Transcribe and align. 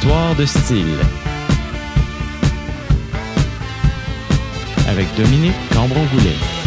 Histoire 0.00 0.36
de 0.36 0.46
style. 0.46 0.96
Avec 4.88 5.08
Dominique 5.16 5.56
Cambron-Goulet. 5.74 6.57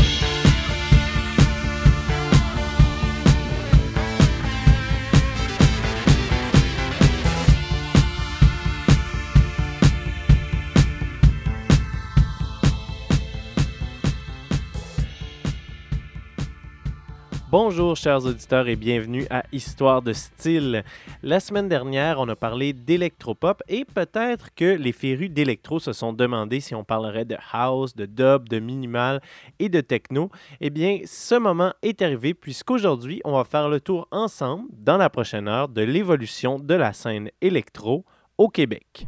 Bonjour 17.52 17.98
chers 17.98 18.26
auditeurs 18.26 18.70
et 18.70 18.78
bienvenue 18.78 19.28
à 19.30 19.44
Histoire 19.52 20.02
de 20.02 20.14
style. 20.14 20.86
La 21.22 21.42
semaine 21.42 21.68
dernière, 21.68 22.18
on 22.22 22.30
a 22.30 22.36
parlé 22.38 22.72
d'électropop 22.72 23.62
et 23.68 23.84
peut-être 23.84 24.55
que 24.55 24.78
les 24.78 24.94
férus 24.94 25.30
d'électro 25.30 25.78
se 25.78 25.92
sont 25.92 26.14
demandé 26.14 26.62
si 26.62 26.76
on 26.76 26.86
parlerait 26.86 27.26
de 27.26 27.36
house, 27.52 27.94
de 27.94 28.06
dub, 28.06 28.48
de 28.48 28.59
minimal 28.59 29.22
et 29.59 29.68
de 29.68 29.82
techno. 29.82 30.32
Eh 30.62 30.70
bien, 30.70 31.00
ce 31.06 31.36
moment 31.36 31.73
est 31.82 32.02
arrivé 32.02 32.34
puisqu'aujourd'hui, 32.34 33.20
on 33.26 33.34
va 33.34 33.44
faire 33.44 33.68
le 33.68 33.81
tour 33.81 34.08
ensemble 34.12 34.70
dans 34.72 34.95
la 34.95 35.09
prochaine 35.09 35.50
heure 35.50 35.68
de 35.68 35.81
l'évolution 35.81 36.58
de 36.58 36.73
la 36.73 36.94
scène 36.94 37.31
électro 37.42 38.06
au 38.38 38.48
Québec. 38.48 39.06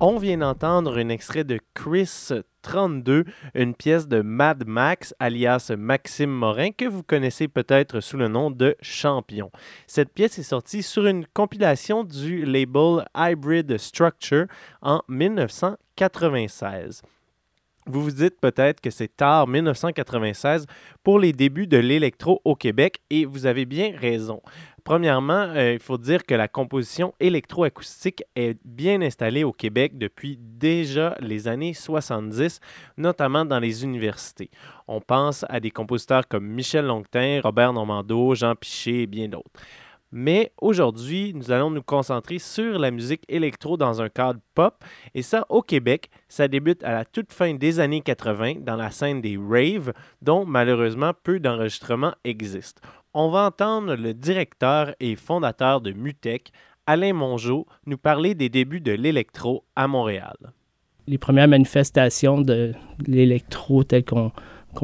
On 0.00 0.16
vient 0.18 0.38
d'entendre 0.38 0.96
un 0.96 1.08
extrait 1.08 1.42
de 1.42 1.58
Chris 1.74 2.28
32, 2.62 3.24
une 3.54 3.74
pièce 3.74 4.06
de 4.06 4.20
Mad 4.20 4.64
Max, 4.64 5.12
alias 5.18 5.72
Maxime 5.76 6.30
Morin, 6.30 6.70
que 6.70 6.84
vous 6.84 7.02
connaissez 7.02 7.48
peut-être 7.48 7.98
sous 7.98 8.16
le 8.16 8.28
nom 8.28 8.52
de 8.52 8.76
Champion. 8.80 9.50
Cette 9.88 10.14
pièce 10.14 10.38
est 10.38 10.44
sortie 10.44 10.84
sur 10.84 11.04
une 11.08 11.26
compilation 11.26 12.04
du 12.04 12.44
label 12.44 13.06
Hybrid 13.16 13.76
Structure 13.76 14.46
en 14.82 15.02
1996. 15.08 17.02
Vous 17.90 18.02
vous 18.02 18.10
dites 18.10 18.38
peut-être 18.38 18.82
que 18.82 18.90
c'est 18.90 19.16
tard 19.16 19.48
1996 19.48 20.66
pour 21.02 21.18
les 21.18 21.32
débuts 21.32 21.66
de 21.66 21.78
l'électro 21.78 22.42
au 22.44 22.54
Québec 22.54 23.00
et 23.08 23.24
vous 23.24 23.46
avez 23.46 23.64
bien 23.64 23.94
raison. 23.96 24.42
Premièrement, 24.84 25.48
euh, 25.54 25.72
il 25.72 25.78
faut 25.78 25.96
dire 25.96 26.24
que 26.26 26.34
la 26.34 26.48
composition 26.48 27.14
électroacoustique 27.18 28.22
est 28.36 28.58
bien 28.62 29.00
installée 29.00 29.42
au 29.42 29.52
Québec 29.52 29.96
depuis 29.96 30.38
déjà 30.38 31.16
les 31.20 31.48
années 31.48 31.72
70, 31.72 32.60
notamment 32.98 33.46
dans 33.46 33.58
les 33.58 33.84
universités. 33.84 34.50
On 34.86 35.00
pense 35.00 35.46
à 35.48 35.58
des 35.58 35.70
compositeurs 35.70 36.28
comme 36.28 36.46
Michel 36.46 36.84
Longtin, 36.84 37.40
Robert 37.42 37.72
Normando, 37.72 38.34
Jean 38.34 38.54
Piché 38.54 39.02
et 39.02 39.06
bien 39.06 39.28
d'autres. 39.28 39.50
Mais 40.10 40.52
aujourd'hui, 40.60 41.32
nous 41.34 41.50
allons 41.50 41.70
nous 41.70 41.82
concentrer 41.82 42.38
sur 42.38 42.78
la 42.78 42.90
musique 42.90 43.24
électro 43.28 43.76
dans 43.76 44.00
un 44.00 44.08
cadre 44.08 44.40
pop. 44.54 44.82
Et 45.14 45.22
ça, 45.22 45.44
au 45.50 45.60
Québec, 45.60 46.08
ça 46.28 46.48
débute 46.48 46.82
à 46.82 46.92
la 46.92 47.04
toute 47.04 47.32
fin 47.32 47.54
des 47.54 47.78
années 47.78 48.00
80 48.00 48.60
dans 48.60 48.76
la 48.76 48.90
scène 48.90 49.20
des 49.20 49.36
raves, 49.36 49.92
dont 50.22 50.46
malheureusement 50.46 51.12
peu 51.22 51.40
d'enregistrements 51.40 52.14
existent. 52.24 52.80
On 53.12 53.30
va 53.30 53.46
entendre 53.46 53.96
le 53.96 54.14
directeur 54.14 54.94
et 55.00 55.16
fondateur 55.16 55.80
de 55.80 55.92
Mutech, 55.92 56.52
Alain 56.86 57.12
Mongeau, 57.12 57.66
nous 57.84 57.98
parler 57.98 58.34
des 58.34 58.48
débuts 58.48 58.80
de 58.80 58.92
l'électro 58.92 59.64
à 59.76 59.88
Montréal. 59.88 60.36
Les 61.06 61.18
premières 61.18 61.48
manifestations 61.48 62.40
de 62.40 62.72
l'électro 63.06 63.84
tel 63.84 64.04
qu'on 64.04 64.32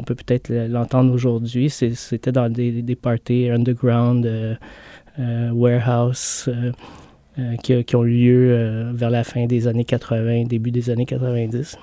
peut 0.05 0.15
peut-être 0.15 0.51
l'entendre 0.51 1.11
aujourd'hui, 1.13 1.69
c'était 1.69 2.31
dans 2.31 2.51
des, 2.51 2.95
parties 2.95 3.49
underground. 3.49 4.25
Euh, 4.25 4.55
warehouse 5.17 6.45
euh, 6.47 6.71
euh, 7.39 7.55
qui, 7.57 7.95
ont 7.95 8.03
eu 8.05 8.09
lieu 8.09 8.91
vers 8.93 9.09
la 9.09 9.23
fin 9.23 9.45
des 9.45 9.67
années 9.67 9.85
80, 9.85 10.45
début 10.45 10.71
des 10.71 10.89
années 10.89 11.05
90. 11.05 11.77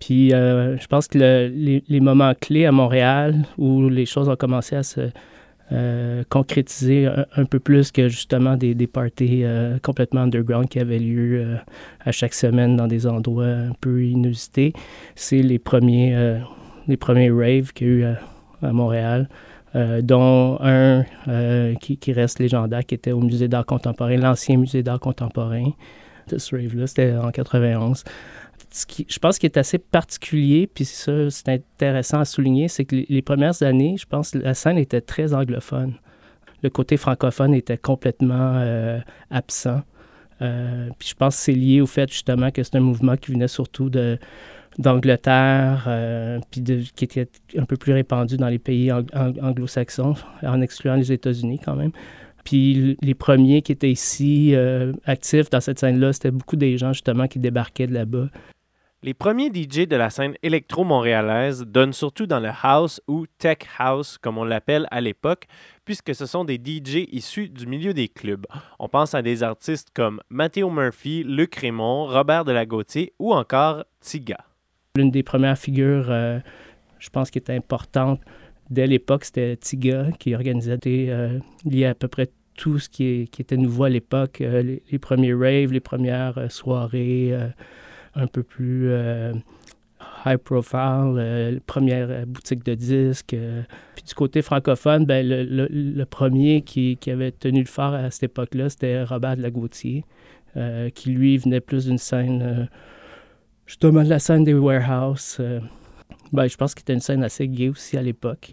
Puis 0.00 0.30
je 0.30 0.86
pense 0.88 1.06
que 1.06 1.18
les, 1.18 2.00
moments 2.00 2.34
clés 2.38 2.66
à 2.66 2.72
Montréal 2.72 3.44
où 3.56 3.88
les 3.88 4.04
choses 4.04 4.28
ont 4.28 4.36
commencé 4.36 4.76
à 4.76 4.82
se 4.82 5.10
concrétiser 6.28 7.08
un, 7.36 7.44
peu 7.46 7.58
plus 7.58 7.90
que 7.92 8.08
justement 8.08 8.56
des, 8.56 8.74
des 8.74 8.88
parties 8.88 9.44
complètement 9.82 10.22
underground 10.22 10.68
qui 10.68 10.80
avaient 10.80 10.98
lieu 10.98 11.56
à 12.00 12.12
chaque 12.12 12.34
semaine 12.34 12.76
dans 12.76 12.88
des 12.88 13.06
endroits 13.06 13.46
un 13.46 13.72
peu 13.80 14.04
inusités, 14.04 14.74
c'est 15.14 15.40
les 15.40 15.60
premiers, 15.60 16.38
les 16.88 16.96
premiers 16.96 17.30
raves 17.30 17.72
qu'il 17.72 17.86
y 17.86 17.90
a 17.90 17.94
eu 17.94 18.04
à 18.60 18.72
Montréal. 18.72 19.28
Euh, 19.74 20.02
dont 20.02 20.58
un 20.60 21.06
euh, 21.28 21.74
qui, 21.76 22.12
reste 22.12 22.38
légendaire, 22.38 22.84
qui 22.84 22.94
était 22.94 23.12
au 23.12 23.20
Musée 23.20 23.48
d'art 23.48 23.64
contemporain, 23.64 24.16
l'ancien 24.18 24.58
Musée 24.58 24.82
d'art 24.82 25.00
contemporain 25.00 25.70
de 26.28 26.36
ce 26.36 26.54
rave-là, 26.54 26.86
c'était 26.86 27.14
en 27.16 27.30
91. 27.30 28.04
Ce 28.70 28.84
qui, 28.84 29.06
je 29.08 29.18
pense 29.18 29.38
qu'il 29.38 29.46
est 29.46 29.56
assez 29.56 29.78
particulier, 29.78 30.66
puis 30.66 30.84
ça, 30.84 31.30
c'est 31.30 31.48
intéressant 31.48 32.20
à 32.20 32.26
souligner, 32.26 32.68
c'est 32.68 32.84
que 32.84 32.96
les, 33.08 33.22
premières 33.22 33.62
années, 33.62 33.96
je 33.98 34.04
pense, 34.04 34.34
la 34.34 34.52
scène 34.52 34.76
était 34.76 35.00
très 35.00 35.32
anglophone. 35.32 35.94
Le 36.62 36.68
côté 36.68 36.98
francophone 36.98 37.54
était 37.54 37.78
complètement 37.78 38.56
euh, 38.56 39.00
absent. 39.30 39.80
puis 40.38 41.08
je 41.08 41.14
pense 41.14 41.36
que 41.36 41.42
c'est 41.42 41.52
lié 41.52 41.80
au 41.80 41.86
fait 41.86 42.10
justement 42.10 42.50
que 42.50 42.62
c'est 42.62 42.76
un 42.76 42.80
mouvement 42.80 43.16
qui 43.16 43.32
venait 43.32 43.48
surtout 43.48 43.88
de, 43.88 44.18
d'Angleterre, 44.78 45.84
euh, 45.86 46.40
puis 46.50 46.62
qui 46.94 47.04
était 47.04 47.28
un 47.56 47.64
peu 47.64 47.76
plus 47.76 47.92
répandu 47.92 48.36
dans 48.36 48.48
les 48.48 48.58
pays 48.58 48.90
anglo-saxons, 48.92 50.14
en 50.42 50.60
excluant 50.60 50.94
les 50.94 51.12
États-Unis 51.12 51.60
quand 51.64 51.76
même. 51.76 51.92
Puis 52.44 52.96
les 53.00 53.14
premiers 53.14 53.62
qui 53.62 53.72
étaient 53.72 53.90
ici 53.90 54.54
euh, 54.54 54.92
actifs 55.04 55.50
dans 55.50 55.60
cette 55.60 55.78
scène-là, 55.78 56.12
c'était 56.12 56.30
beaucoup 56.30 56.56
des 56.56 56.76
gens 56.76 56.92
justement 56.92 57.28
qui 57.28 57.38
débarquaient 57.38 57.86
de 57.86 57.94
là-bas. 57.94 58.28
Les 59.04 59.14
premiers 59.14 59.48
DJ 59.48 59.88
de 59.88 59.96
la 59.96 60.10
scène 60.10 60.34
électro-montréalaise 60.44 61.64
donnent 61.66 61.92
surtout 61.92 62.26
dans 62.26 62.38
le 62.38 62.50
house 62.62 63.00
ou 63.08 63.26
tech 63.38 63.58
house, 63.76 64.16
comme 64.16 64.38
on 64.38 64.44
l'appelle 64.44 64.86
à 64.92 65.00
l'époque, 65.00 65.46
puisque 65.84 66.14
ce 66.14 66.24
sont 66.24 66.44
des 66.44 66.54
DJ 66.54 67.08
issus 67.10 67.48
du 67.48 67.66
milieu 67.66 67.94
des 67.94 68.06
clubs. 68.06 68.46
On 68.78 68.88
pense 68.88 69.14
à 69.14 69.22
des 69.22 69.42
artistes 69.42 69.88
comme 69.92 70.20
Matteo 70.30 70.70
Murphy, 70.70 71.24
Luc 71.24 71.56
Raymond, 71.56 72.06
Robert 72.06 72.44
Delagautier 72.44 73.12
ou 73.18 73.34
encore 73.34 73.84
Tiga. 74.00 74.38
L'une 74.94 75.10
des 75.10 75.22
premières 75.22 75.56
figures, 75.56 76.08
euh, 76.10 76.38
je 76.98 77.08
pense, 77.08 77.30
qui 77.30 77.38
était 77.38 77.54
importante 77.54 78.20
dès 78.68 78.86
l'époque, 78.86 79.24
c'était 79.24 79.56
Tiga, 79.56 80.08
qui 80.18 80.34
organisait 80.34 80.76
des, 80.76 81.06
euh, 81.08 81.38
liés 81.64 81.86
à 81.86 81.94
peu 81.94 82.08
près 82.08 82.28
tout 82.58 82.78
ce 82.78 82.90
qui, 82.90 83.22
était 83.22 83.56
nouveau 83.56 83.84
à 83.84 83.88
l'époque, 83.88 84.42
euh, 84.42 84.76
les, 84.90 84.98
premiers 84.98 85.32
raves, 85.32 85.72
les 85.72 85.80
premières 85.80 86.52
soirées 86.52 87.34
un 88.14 88.26
peu 88.26 88.42
plus 88.42 88.90
high 90.26 90.36
profile, 90.36 91.14
les 91.16 91.60
premières 91.60 92.26
boutiques 92.26 92.62
de 92.62 92.74
disques. 92.74 93.34
Puis 93.94 94.04
du 94.06 94.12
côté 94.12 94.42
francophone, 94.42 95.06
ben, 95.06 95.26
le, 95.26 96.04
premier 96.04 96.60
qui, 96.60 96.98
avait 97.06 97.32
tenu 97.32 97.60
le 97.60 97.66
phare 97.66 97.94
à 97.94 98.10
cette 98.10 98.24
époque-là, 98.24 98.68
c'était 98.68 99.04
Robert 99.04 99.38
de 99.38 99.42
Lagautier, 99.42 100.04
qui 100.94 101.10
lui 101.12 101.38
venait 101.38 101.60
plus 101.60 101.86
d'une 101.86 101.96
scène 101.96 102.68
justement 103.66 104.02
la 104.02 104.18
scène 104.18 104.44
des 104.44 104.54
warehouses. 104.54 105.36
Euh, 105.40 105.60
ben, 106.32 106.46
je 106.46 106.56
pense 106.56 106.74
qu'il 106.74 106.82
était 106.82 106.94
une 106.94 107.00
scène 107.00 107.22
assez 107.22 107.48
gay 107.48 107.68
aussi 107.68 107.96
à 107.96 108.02
l'époque. 108.02 108.52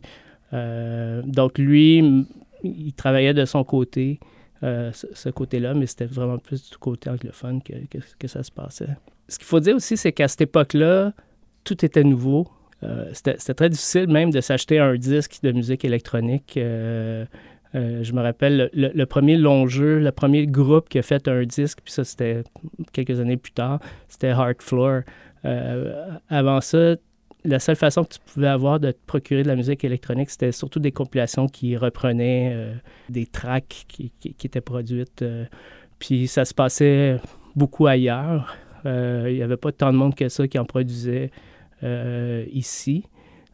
Euh, 0.53 1.21
donc 1.25 1.57
lui, 1.57 2.25
il 2.63 2.93
travaillait 2.93 3.33
de 3.33 3.45
son 3.45 3.63
côté, 3.63 4.19
euh, 4.63 4.91
ce, 4.93 5.29
côté-là, 5.29 5.73
mais 5.73 5.85
c'était 5.85 6.05
vraiment 6.05 6.37
plus 6.37 6.69
du 6.69 6.77
côté 6.77 7.09
anglophone 7.09 7.61
que, 7.61 7.73
que, 8.17 8.27
ça 8.27 8.43
se 8.43 8.51
passait. 8.51 8.89
Ce 9.27 9.37
qu'il 9.37 9.47
faut 9.47 9.59
dire 9.59 9.75
aussi, 9.75 9.95
c'est 9.95 10.11
qu'à 10.11 10.27
cette 10.27 10.41
époque-là, 10.41 11.13
tout 11.63 11.85
était 11.85 12.03
nouveau. 12.03 12.47
c'était 13.13 13.53
très 13.53 13.69
difficile 13.69 14.07
même 14.07 14.31
de 14.31 14.41
s'acheter 14.41 14.79
un 14.79 14.95
disque 14.95 15.39
de 15.43 15.51
musique 15.51 15.85
électronique. 15.85 16.57
Euh, 17.75 18.03
je 18.03 18.13
me 18.13 18.21
rappelle 18.21 18.69
le, 18.73 19.05
premier 19.05 19.37
long 19.37 19.67
jeu, 19.67 19.99
le 19.99 20.11
premier 20.11 20.47
groupe 20.47 20.89
qui 20.89 20.97
a 20.97 21.03
fait 21.03 21.27
un 21.27 21.43
disque, 21.43 21.79
puis 21.83 21.93
ça 21.93 22.03
c'était 22.03 22.43
quelques 22.93 23.19
années 23.19 23.37
plus 23.37 23.51
tard, 23.51 23.79
c'était 24.07 24.29
Hard 24.29 24.61
Floor. 24.61 25.01
Euh, 25.45 26.17
avant 26.29 26.61
ça, 26.61 26.95
la 27.45 27.59
seule 27.59 27.75
façon 27.75 28.03
que 28.03 28.13
tu 28.13 28.19
pouvais 28.33 28.47
avoir 28.47 28.79
de 28.79 28.91
te 28.91 28.97
procurer 29.05 29.43
de 29.43 29.47
la 29.47 29.55
musique 29.55 29.83
électronique, 29.83 30.31
c'était 30.31 30.51
surtout 30.51 30.79
des 30.79 30.91
compilations 30.91 31.47
qui 31.47 31.77
reprenaient 31.77 32.51
euh, 32.53 32.73
des 33.07 33.27
tracks 33.27 33.85
qui, 33.87 34.11
étaient 34.43 34.61
produites. 34.61 35.23
puis 35.99 36.27
ça 36.27 36.45
se 36.45 36.53
passait 36.53 37.17
beaucoup 37.55 37.85
ailleurs. 37.85 38.57
Il 38.85 39.33
n'y 39.33 39.43
avait 39.43 39.57
pas 39.57 39.71
tant 39.71 39.91
de 39.91 39.97
monde 39.97 40.15
que 40.15 40.27
ça 40.27 40.47
qui 40.47 40.57
en 40.57 40.65
produisait 40.65 41.29
ici. 42.51 43.03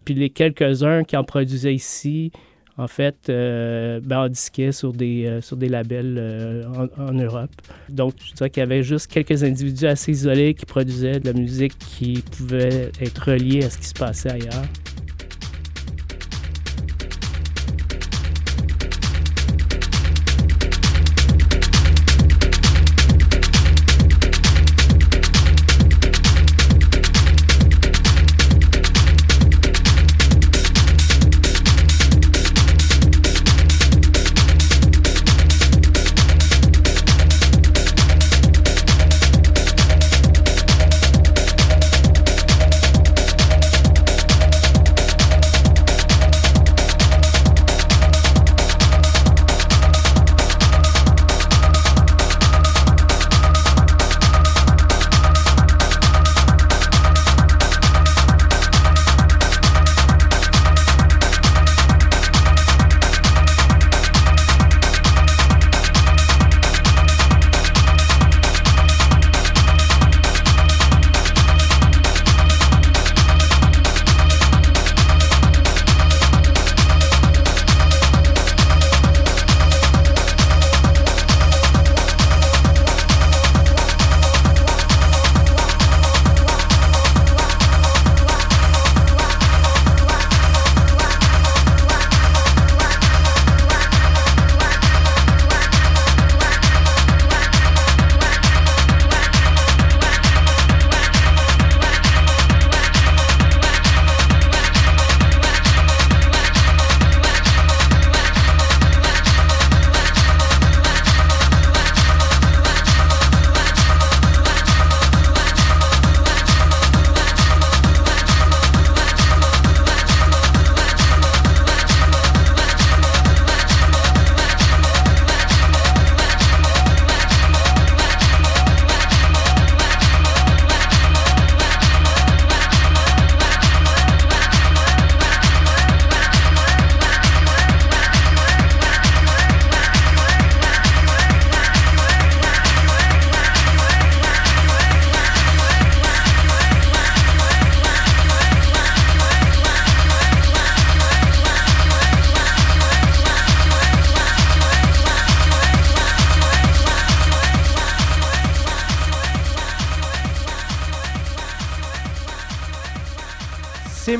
Puis 0.05 0.13
les 0.13 0.29
quelques-uns 0.29 1.03
qui 1.03 1.17
en 1.17 1.23
produisaient 1.23 1.73
ici, 1.73 2.31
en 2.77 2.87
fait, 2.87 3.29
euh, 3.29 3.99
ben, 4.03 4.19
en 4.19 4.29
disquaient 4.29 4.71
sur 4.71 4.91
des, 4.91 5.25
euh, 5.25 5.41
sur 5.41 5.55
des 5.55 5.69
labels 5.69 6.17
euh, 6.17 6.63
en, 6.97 7.01
en, 7.01 7.13
Europe. 7.13 7.51
Donc, 7.89 8.15
je 8.25 8.33
dirais 8.33 8.49
qu'il 8.49 8.61
y 8.61 8.65
avait 8.65 8.83
juste 8.83 9.07
quelques 9.07 9.43
individus 9.43 9.85
assez 9.85 10.11
isolés 10.11 10.53
qui 10.53 10.65
produisaient 10.65 11.19
de 11.19 11.25
la 11.25 11.33
musique 11.33 11.77
qui 11.77 12.23
pouvait 12.37 12.91
être 12.99 13.31
reliée 13.31 13.63
à 13.63 13.69
ce 13.69 13.77
qui 13.77 13.87
se 13.87 13.93
passait 13.93 14.31
ailleurs. 14.31 14.65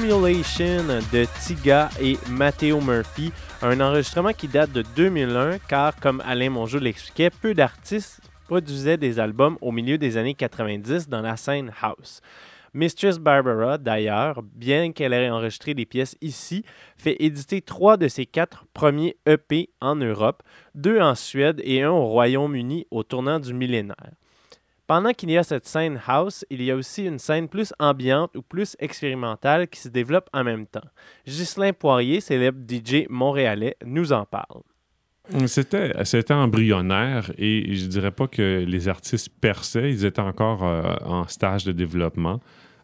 Simulation 0.06 0.86
de 1.12 1.26
Tiga 1.42 1.90
et 2.00 2.20
Matteo 2.30 2.80
Murphy, 2.80 3.32
un 3.64 3.82
enregistrement 3.82 4.34
qui 4.34 4.48
date 4.48 4.72
de 4.72 4.84
2001 4.96 5.58
car, 5.68 5.96
comme 6.00 6.22
Alain 6.24 6.52
Mongeau 6.52 6.78
l'expliquait, 6.78 7.32
peu 7.32 7.56
d'artistes 7.56 8.22
produisaient 8.46 8.98
des 8.98 9.20
albums 9.20 9.58
au 9.62 9.72
milieu 9.72 9.98
des 9.98 10.18
années 10.18 10.36
90 10.36 11.10
dans 11.10 11.22
la 11.22 11.38
scène 11.38 11.72
house. 11.82 12.22
Mistress 12.76 13.18
Barbara, 13.18 13.80
d'ailleurs, 13.80 14.44
bien 14.44 14.92
qu'elle 14.92 15.14
ait 15.14 15.28
enregistré 15.32 15.74
des 15.74 15.88
pièces 15.88 16.16
ici, 16.22 16.64
fait 16.96 17.16
éditer 17.20 17.62
trois 17.64 17.98
de 17.98 18.08
ses 18.08 18.28
quatre 18.28 18.66
premiers 18.74 19.18
EP 19.26 19.70
en 19.82 19.96
Europe, 19.96 20.44
deux 20.76 21.00
en 21.00 21.16
Suède 21.16 21.60
et 21.64 21.82
un 21.82 21.90
au 21.90 22.06
Royaume-Uni 22.06 22.86
au 22.92 23.02
tournant 23.02 23.40
du 23.40 23.56
millénaire. 23.56 24.12
Pendant 24.88 25.14
qu'il 25.14 25.32
y 25.32 25.38
a 25.38 25.44
cette 25.44 25.66
scène 25.66 26.00
house, 26.06 26.46
il 26.52 26.62
y 26.62 26.70
a 26.70 26.76
aussi 26.76 27.06
une 27.06 27.18
scène 27.18 27.48
plus 27.48 27.74
ambiante 27.80 28.36
ou 28.36 28.44
plus 28.44 28.76
expérimentale 28.80 29.68
qui 29.68 29.80
se 29.80 29.90
développe 29.90 30.30
en 30.32 30.44
même 30.44 30.68
temps. 30.68 30.88
Ghislain 31.26 31.74
Poirier, 31.74 32.22
célèbre 32.22 32.60
DJ 32.68 33.08
montréalais, 33.10 33.78
nous 33.84 34.14
en 34.14 34.26
parle. 34.26 34.62
C'était, 35.48 35.92
c'était 36.06 36.36
embryonnaire 36.36 37.32
et 37.40 37.74
je 37.74 37.88
dirais 37.88 38.12
pas 38.12 38.28
que 38.28 38.64
les 38.68 38.88
artistes 38.88 39.30
perçaient, 39.42 39.90
ils 39.90 40.06
étaient 40.06 40.22
encore 40.22 40.64
euh, 40.64 40.94
en 41.04 41.28
stage 41.28 41.66
de 41.66 41.72
développement. 41.72 42.40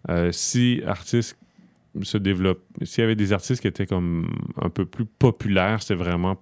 Euh, 0.09 0.31
si 0.31 0.81
artistes 0.87 1.37
se 2.01 2.17
développent, 2.17 2.65
s'il 2.81 3.01
y 3.01 3.05
avait 3.05 3.15
des 3.15 3.31
artistes 3.31 3.61
qui 3.61 3.67
étaient 3.67 3.85
comme 3.85 4.27
un 4.59 4.69
peu 4.69 4.85
plus 4.85 5.05
populaires, 5.05 5.83
c'est 5.83 5.93
vraiment 5.93 6.41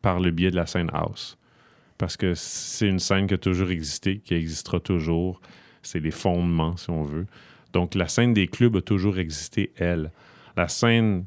par 0.00 0.20
le 0.20 0.30
biais 0.30 0.50
de 0.50 0.56
la 0.56 0.64
scène 0.64 0.88
house 0.94 1.37
parce 1.98 2.16
que 2.16 2.34
c'est 2.34 2.88
une 2.88 3.00
scène 3.00 3.26
qui 3.26 3.34
a 3.34 3.38
toujours 3.38 3.70
existé, 3.70 4.20
qui 4.20 4.34
existera 4.34 4.80
toujours. 4.80 5.40
C'est 5.82 6.00
les 6.00 6.12
fondements, 6.12 6.76
si 6.76 6.90
on 6.90 7.02
veut. 7.02 7.26
Donc, 7.72 7.94
la 7.94 8.08
scène 8.08 8.32
des 8.32 8.46
clubs 8.46 8.76
a 8.76 8.80
toujours 8.80 9.18
existé, 9.18 9.72
elle. 9.76 10.12
La 10.56 10.68
scène 10.68 11.24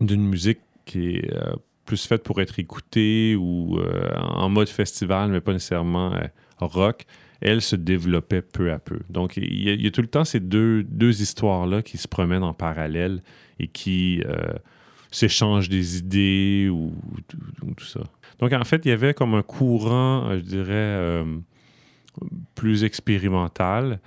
d'une 0.00 0.26
musique 0.26 0.60
qui 0.84 1.16
est 1.16 1.34
euh, 1.34 1.54
plus 1.84 2.06
faite 2.06 2.22
pour 2.22 2.40
être 2.40 2.58
écoutée 2.58 3.36
ou 3.36 3.78
euh, 3.78 4.14
en 4.16 4.48
mode 4.48 4.68
festival, 4.68 5.30
mais 5.30 5.40
pas 5.40 5.52
nécessairement 5.52 6.14
euh, 6.14 6.26
rock, 6.60 7.04
elle 7.40 7.60
se 7.60 7.76
développait 7.76 8.42
peu 8.42 8.72
à 8.72 8.78
peu. 8.78 9.00
Donc, 9.10 9.36
il 9.36 9.82
y, 9.82 9.86
a, 9.86 9.90
tout 9.90 10.02
le 10.02 10.08
temps 10.08 10.24
ces 10.24 10.40
deux, 10.40 10.84
deux 10.84 11.22
histoires-là 11.22 11.82
qui 11.82 11.98
se 11.98 12.06
promènent 12.06 12.44
en 12.44 12.54
parallèle 12.54 13.22
et 13.58 13.66
qui 13.66 14.22
s'échangent 15.12 15.68
des 15.68 15.98
idées 15.98 16.68
ou, 16.70 16.92
ou, 17.62 17.74
tout 17.74 17.84
ça. 17.84 18.00
Donc, 18.40 18.52
en 18.52 18.64
fait, 18.64 18.84
il 18.84 18.88
y 18.88 18.92
avait 18.92 19.14
comme 19.14 19.34
un 19.34 19.42
courant, 19.42 20.28
euh, 20.28 20.38
je 20.38 20.44
dirais, 20.44 20.72
euh, 20.72 21.24
plus 22.54 22.82
expérimental 22.82 24.00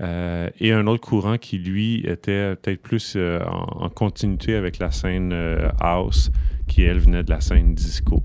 euh, 0.00 0.48
et 0.60 0.72
un 0.72 0.86
autre 0.86 1.06
courant 1.06 1.38
qui, 1.38 1.58
lui, 1.58 2.06
était 2.06 2.54
peut-être 2.56 2.82
plus 2.82 3.16
en, 3.16 3.88
continuité 3.90 4.54
avec 4.54 4.78
la 4.78 4.90
scène 4.90 5.34
house, 5.80 6.30
qui, 6.68 6.82
elle, 6.82 7.00
venait 7.00 7.22
de 7.22 7.30
la 7.30 7.40
scène 7.40 7.74
disco. 7.74 8.22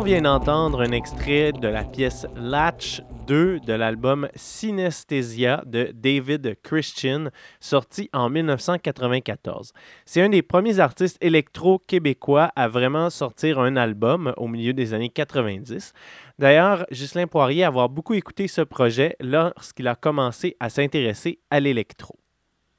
On 0.00 0.02
vient 0.02 0.22
d'entendre 0.22 0.80
un 0.80 0.92
extrait 0.92 1.52
de 1.52 1.68
la 1.68 1.84
pièce 1.84 2.26
Latch 2.34 3.02
2 3.26 3.60
de 3.60 3.72
l'album 3.74 4.30
Synesthesia 4.34 5.62
de 5.66 5.92
David 5.92 6.56
Christian, 6.62 7.26
sorti 7.60 8.08
en 8.14 8.30
1994. 8.30 9.74
C'est 10.06 10.22
un 10.22 10.30
des 10.30 10.40
premiers 10.40 10.80
artistes 10.80 11.18
électro-québécois 11.20 12.50
à 12.56 12.66
vraiment 12.66 13.10
sortir 13.10 13.58
un 13.58 13.76
album 13.76 14.32
au 14.38 14.48
milieu 14.48 14.72
des 14.72 14.94
années 14.94 15.10
90. 15.10 15.92
D'ailleurs, 16.38 16.86
Ghislain 16.90 17.26
Poirier 17.26 17.64
a 17.64 17.70
beaucoup 17.70 18.14
écouté 18.14 18.48
ce 18.48 18.62
projet 18.62 19.16
lorsqu'il 19.20 19.86
a 19.86 19.96
commencé 19.96 20.56
à 20.60 20.70
s'intéresser 20.70 21.40
à 21.50 21.60
l'électro. 21.60 22.16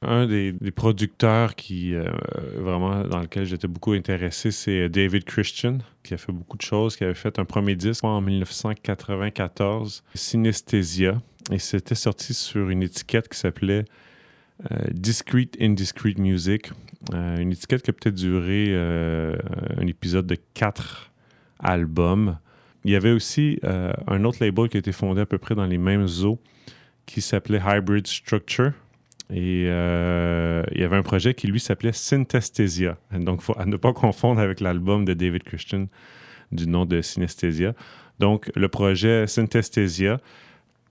Un 0.04 0.26
des, 0.26 0.54
producteurs 0.76 1.56
qui 1.56 1.94
euh, 1.94 2.10
vraiment 2.58 3.04
dans 3.04 3.20
lequel 3.20 3.46
j'étais 3.46 3.68
beaucoup 3.68 3.94
intéressé, 3.94 4.50
c'est 4.50 4.90
David 4.90 5.26
Christian, 5.26 5.78
qui 6.04 6.16
a 6.16 6.18
fait 6.18 6.32
beaucoup 6.32 6.58
de 6.58 6.64
choses, 6.64 6.96
qui 6.96 7.04
avait 7.04 7.14
fait 7.14 7.38
un 7.38 7.46
premier 7.46 7.76
disque 7.76 8.04
en 8.04 8.20
1994, 8.20 10.04
Synesthesia, 10.16 11.22
et 11.52 11.60
c'était 11.60 11.96
sorti 11.96 12.34
sur 12.34 12.70
une 12.70 12.82
étiquette 12.82 13.30
qui 13.30 13.38
s'appelait 13.38 13.86
euh, 14.72 14.76
Discrete 14.92 15.56
Indiscrete 15.62 16.18
Music, 16.18 16.72
euh, 17.14 17.38
une 17.38 17.52
étiquette 17.52 17.82
qui 17.82 17.90
a 17.90 17.94
peut-être 17.94 18.16
duré 18.16 18.68
euh, 18.70 19.36
un 19.78 19.88
épisode 19.88 20.28
de 20.28 20.38
quatre 20.54 21.12
albums. 21.60 22.38
Il 22.86 22.92
y 22.92 22.96
avait 22.96 23.12
aussi 23.12 23.60
euh, 23.64 23.92
un 24.08 24.24
autre 24.24 24.38
label 24.42 24.70
qui 24.70 24.78
a 24.78 24.80
été 24.80 24.92
fondé 24.92 25.22
à 25.22 25.26
peu 25.26 25.38
près 25.38 25.56
dans 25.56 25.66
les 25.66 25.78
mêmes 25.78 26.08
eaux, 26.24 26.40
qui 27.06 27.22
s'appelait 27.22 27.62
Hybrid 27.66 28.06
Structure. 28.08 28.74
Et 29.32 29.66
euh, 29.68 30.64
il 30.74 30.82
y 30.82 30.84
avait 30.84 30.98
un 30.98 31.04
projet 31.04 31.34
qui, 31.34 31.48
lui, 31.48 31.60
s'appelait 31.60 31.94
Synesthesia. 31.94 32.98
Donc, 33.14 33.42
à 33.58 33.66
ne 33.66 33.78
pas 33.78 33.94
confondre 33.94 34.42
avec 34.42 34.60
l'album 34.60 35.06
de 35.06 35.14
David 35.14 35.44
Christian 35.44 35.88
du 36.52 36.68
nom 36.68 36.86
de 36.86 37.02
Synesthesia. 37.02 37.74
Donc, 38.20 38.52
le 38.56 38.68
projet 38.68 39.28
Synesthesia, 39.28 40.20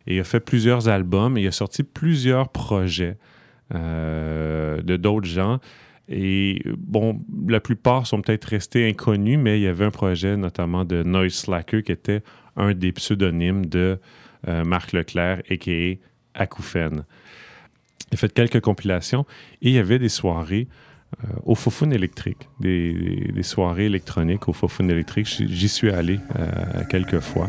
et 0.07 0.17
il 0.17 0.21
a 0.21 0.25
fait 0.25 0.41
plusieurs 0.41 0.89
albums 0.89 1.37
il 1.37 1.47
a 1.47 1.53
sorti 1.53 1.83
plusieurs 1.83 2.49
projets 2.49 3.19
euh, 3.75 4.81
de 4.83 4.97
d'autres 4.97 5.29
gens. 5.29 5.61
Et 6.09 6.63
bon, 6.77 7.21
la 7.47 7.61
plupart 7.61 8.07
sont 8.07 8.21
peut-être 8.21 8.47
restés 8.47 8.89
inconnus, 8.89 9.39
mais 9.39 9.61
il 9.61 9.63
y 9.63 9.69
avait 9.69 9.85
un 9.85 9.93
projet 9.93 10.37
notamment 10.37 10.85
de 10.85 11.05
Noise 11.05 11.35
Slacker 11.35 11.83
qui 11.85 11.93
était 11.93 12.23
un 12.57 12.75
des 12.75 12.91
pseudonymes 12.91 13.67
de 13.67 14.01
euh, 14.49 14.65
Marc 14.65 14.93
Leclerc, 14.93 15.43
a.k.a. 15.49 15.99
Acouphène. 16.35 17.05
Il 18.11 18.15
a 18.15 18.17
fait 18.17 18.33
quelques 18.33 18.61
compilations 18.61 19.25
et 19.63 19.71
il 19.71 19.75
y 19.75 19.79
avait 19.79 19.99
des 19.99 20.09
soirées 20.09 20.69
euh, 21.25 21.29
au 21.45 21.55
Fofun 21.55 21.91
électrique, 21.91 22.49
des, 22.61 23.43
soirées 23.43 23.87
électroniques 23.87 24.49
au 24.49 24.53
Fofun 24.53 24.89
électrique. 24.89 25.27
J'y 25.27 25.49
j'y 25.49 25.69
suis 25.69 25.91
allé 25.91 26.21
euh, 26.39 26.85
quelques 26.89 27.21
fois. 27.21 27.49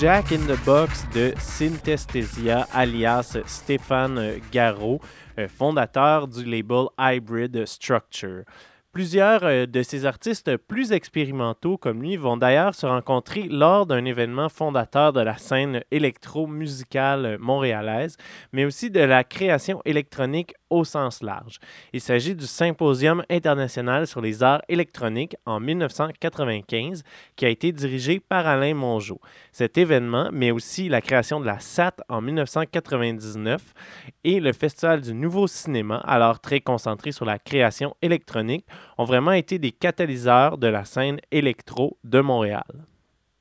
Jack 0.00 0.30
in 0.30 0.46
the 0.46 0.56
Box 0.64 1.04
de 1.12 1.34
Synesthesia, 1.40 2.68
alias 2.72 3.36
Stéphane 3.46 4.38
Garot, 4.52 5.00
euh, 5.40 5.48
fondateur 5.48 6.28
du 6.28 6.44
label 6.44 6.86
Hybrid 6.96 7.66
Structure. 7.66 8.44
Plusieurs 8.92 9.44
euh, 9.44 9.66
de 9.66 9.82
ces 9.82 10.06
artistes 10.06 10.56
plus 10.56 10.92
expérimentaux 10.92 11.76
comme 11.76 12.00
lui 12.00 12.16
vont 12.16 12.36
d'ailleurs 12.36 12.74
se 12.74 12.86
rencontrer 12.86 13.42
lors 13.42 13.86
d'un 13.86 14.04
événement 14.04 14.48
fondateur 14.48 15.12
de 15.12 15.20
la 15.20 15.36
scène 15.36 15.82
électro-musicale 15.90 17.36
montréalaise, 17.38 18.16
mais 18.52 18.64
aussi 18.64 18.90
de 18.90 19.00
la 19.00 19.24
création 19.24 19.82
électronique 19.84 20.54
au 20.70 20.84
sens 20.84 21.22
large. 21.22 21.58
Il 21.92 22.00
s'agit 22.00 22.34
du 22.34 22.46
Symposium 22.46 23.22
international 23.28 24.06
sur 24.06 24.20
les 24.20 24.42
arts 24.42 24.62
électroniques 24.68 25.36
en 25.44 25.60
1995 25.60 27.02
qui 27.36 27.44
a 27.44 27.50
été 27.50 27.72
dirigé 27.72 28.20
par 28.20 28.46
Alain 28.46 28.74
Mongeau. 28.74 29.20
Cet 29.58 29.76
événement, 29.76 30.28
mais 30.32 30.52
aussi 30.52 30.88
la 30.88 31.00
création 31.00 31.40
de 31.40 31.44
la 31.44 31.58
SAT 31.58 31.96
en 32.08 32.20
1999 32.20 33.74
et 34.22 34.38
le 34.38 34.52
Festival 34.52 35.00
du 35.00 35.12
Nouveau 35.12 35.48
Cinéma, 35.48 35.96
alors 35.96 36.38
très 36.38 36.60
concentré 36.60 37.10
sur 37.10 37.24
la 37.24 37.40
création 37.40 37.96
électronique, 38.00 38.64
ont 38.98 39.04
vraiment 39.04 39.32
été 39.32 39.58
des 39.58 39.72
catalyseurs 39.72 40.58
de 40.58 40.68
la 40.68 40.84
scène 40.84 41.18
électro 41.32 41.98
de 42.04 42.20
Montréal 42.20 42.62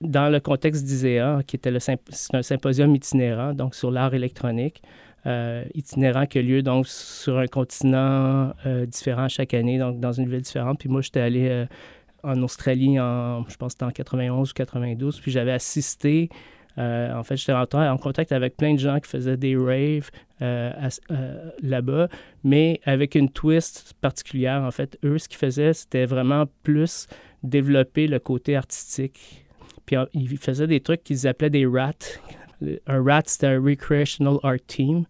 dans 0.01 0.31
le 0.31 0.39
contexte 0.39 0.85
d'ISEA, 0.85 1.41
qui 1.45 1.55
était 1.55 1.71
le 1.71 1.79
un 2.33 2.41
symposium 2.41 2.95
itinérant, 2.95 3.53
donc 3.53 3.75
sur 3.75 3.91
l'art 3.91 4.13
électronique, 4.13 4.81
euh, 5.27 5.65
itinérant 5.73 6.25
qui 6.25 6.39
a 6.39 6.41
lieu 6.41 6.61
donc 6.61 6.87
sur 6.87 7.37
un 7.37 7.47
continent 7.47 8.53
euh, 8.65 8.85
différent 8.85 9.27
chaque 9.27 9.53
année, 9.53 9.77
donc 9.77 9.99
dans 9.99 10.13
une 10.13 10.29
ville 10.29 10.41
différente. 10.41 10.79
Puis 10.79 10.89
moi, 10.89 11.01
j'étais 11.01 11.19
allé 11.19 11.47
euh, 11.49 11.65
en 12.23 12.41
Australie, 12.41 12.99
en, 12.99 13.47
je 13.47 13.55
pense 13.57 13.75
que 13.75 13.85
en 13.85 13.91
91 13.91 14.51
ou 14.51 14.53
92, 14.53 15.19
puis 15.21 15.31
j'avais 15.31 15.51
assisté. 15.51 16.29
en 16.77 17.23
fait, 17.23 17.37
j'étais 17.37 17.53
en, 17.53 17.97
contact 17.97 18.31
avec 18.31 18.57
plein 18.57 18.73
de 18.73 18.79
gens 18.79 18.99
qui 18.99 19.09
faisaient 19.09 19.37
des 19.37 19.55
raves 19.55 20.09
là-bas, 20.39 22.07
mais 22.43 22.79
avec 22.85 23.15
une 23.15 23.29
twist 23.29 23.93
particulière. 24.01 24.61
En 24.63 24.71
fait, 24.71 24.97
eux, 25.03 25.17
ce 25.17 25.27
qu'ils 25.27 25.39
faisaient, 25.39 25.73
c'était 25.73 26.05
vraiment 26.05 26.45
plus 26.63 27.07
développer 27.43 28.07
le 28.07 28.19
côté 28.19 28.55
artistique. 28.55 29.45
Puis 29.85 29.95
ils 30.13 30.37
faisaient 30.37 30.67
des 30.67 30.81
trucs 30.81 31.03
qu'ils 31.03 31.27
appelaient 31.27 31.49
des 31.49 31.65
rats, 31.65 31.93
un 32.87 33.03
RAT, 33.03 33.23
c'était 33.25 33.47
un 33.47 33.61
Recreational 33.61 34.37
Art 34.43 34.65
Team. 34.67 35.05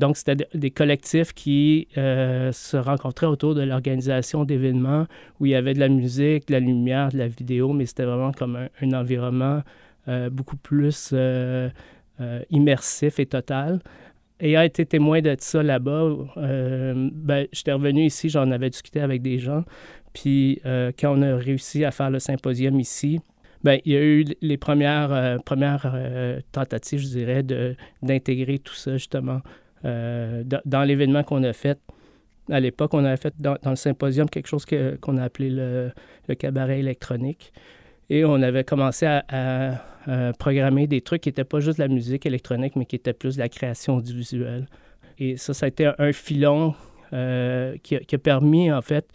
Donc, 0.00 0.16
c'était 0.16 0.48
des 0.54 0.70
collectifs 0.70 1.34
qui 1.34 1.86
euh, 1.98 2.52
se 2.52 2.78
rencontraient 2.78 3.26
autour 3.26 3.54
de 3.54 3.60
l'organisation 3.60 4.46
d'événements 4.46 5.06
où 5.38 5.44
il 5.44 5.52
y 5.52 5.54
avait 5.54 5.74
de 5.74 5.78
la 5.78 5.90
musique, 5.90 6.48
de 6.48 6.54
la 6.54 6.60
lumière, 6.60 7.10
de 7.10 7.18
la 7.18 7.28
vidéo, 7.28 7.74
mais 7.74 7.84
c'était 7.84 8.06
vraiment 8.06 8.32
comme 8.32 8.56
un, 8.56 8.92
environnement 8.94 9.62
euh, 10.08 10.30
beaucoup 10.30 10.56
plus 10.56 11.10
euh, 11.12 11.68
immersif 12.48 13.18
et 13.18 13.26
total. 13.26 13.80
Ayant 14.40 14.62
été 14.62 14.86
témoin 14.86 15.20
de 15.20 15.36
ça 15.38 15.62
là-bas, 15.62 16.08
ben, 16.34 17.46
j'étais 17.52 17.72
revenu 17.72 18.06
ici, 18.06 18.30
j'en 18.30 18.50
avais 18.52 18.70
discuté 18.70 19.02
avec 19.02 19.20
des 19.20 19.38
gens. 19.38 19.64
Puis, 20.14 20.62
quand 20.64 21.14
on 21.14 21.20
a 21.20 21.36
réussi 21.36 21.84
à 21.84 21.90
faire 21.90 22.10
le 22.10 22.20
symposium 22.20 22.80
ici, 22.80 23.20
Bien, 23.62 23.76
il 23.84 23.92
y 23.92 23.96
a 23.96 24.02
eu 24.02 24.24
les 24.40 24.56
premières, 24.56 25.42
premières 25.44 25.94
tentatives, 26.52 27.00
je 27.00 27.08
dirais, 27.08 27.42
d'intégrer 28.00 28.58
tout 28.58 28.72
ça 28.72 28.96
justement 28.96 29.42
euh, 29.84 30.42
dans, 30.64 30.82
l'événement 30.84 31.22
qu'on 31.22 31.42
a 31.44 31.52
fait. 31.52 31.78
À 32.50 32.60
l'époque, 32.60 32.94
on 32.94 33.04
avait 33.04 33.16
fait 33.16 33.34
dans, 33.38 33.56
le 33.64 33.76
symposium 33.76 34.28
quelque 34.28 34.48
chose 34.48 34.64
qu'on 35.00 35.16
a 35.18 35.24
appelé 35.24 35.50
le, 35.50 35.92
cabaret 36.34 36.80
électronique. 36.80 37.52
Et 38.08 38.24
on 38.24 38.42
avait 38.42 38.64
commencé 38.64 39.06
à, 39.06 39.84
programmer 40.38 40.86
des 40.86 41.00
trucs 41.02 41.22
qui 41.22 41.28
n'étaient 41.28 41.44
pas 41.44 41.60
juste 41.60 41.78
de 41.78 41.84
la 41.84 41.88
musique 41.88 42.26
électronique, 42.26 42.74
mais 42.74 42.86
qui 42.86 42.96
étaient 42.96 43.12
plus 43.12 43.36
de 43.36 43.40
la 43.40 43.48
création 43.48 44.00
du. 44.00 44.22
Et 45.18 45.36
ça, 45.36 45.54
ça 45.54 45.66
a 45.66 45.68
été 45.68 45.90
un, 45.96 46.12
filon 46.12 46.74
qui, 47.82 47.98
qui, 47.98 48.14
a 48.14 48.18
permis, 48.18 48.72
en 48.72 48.82
fait, 48.82 49.06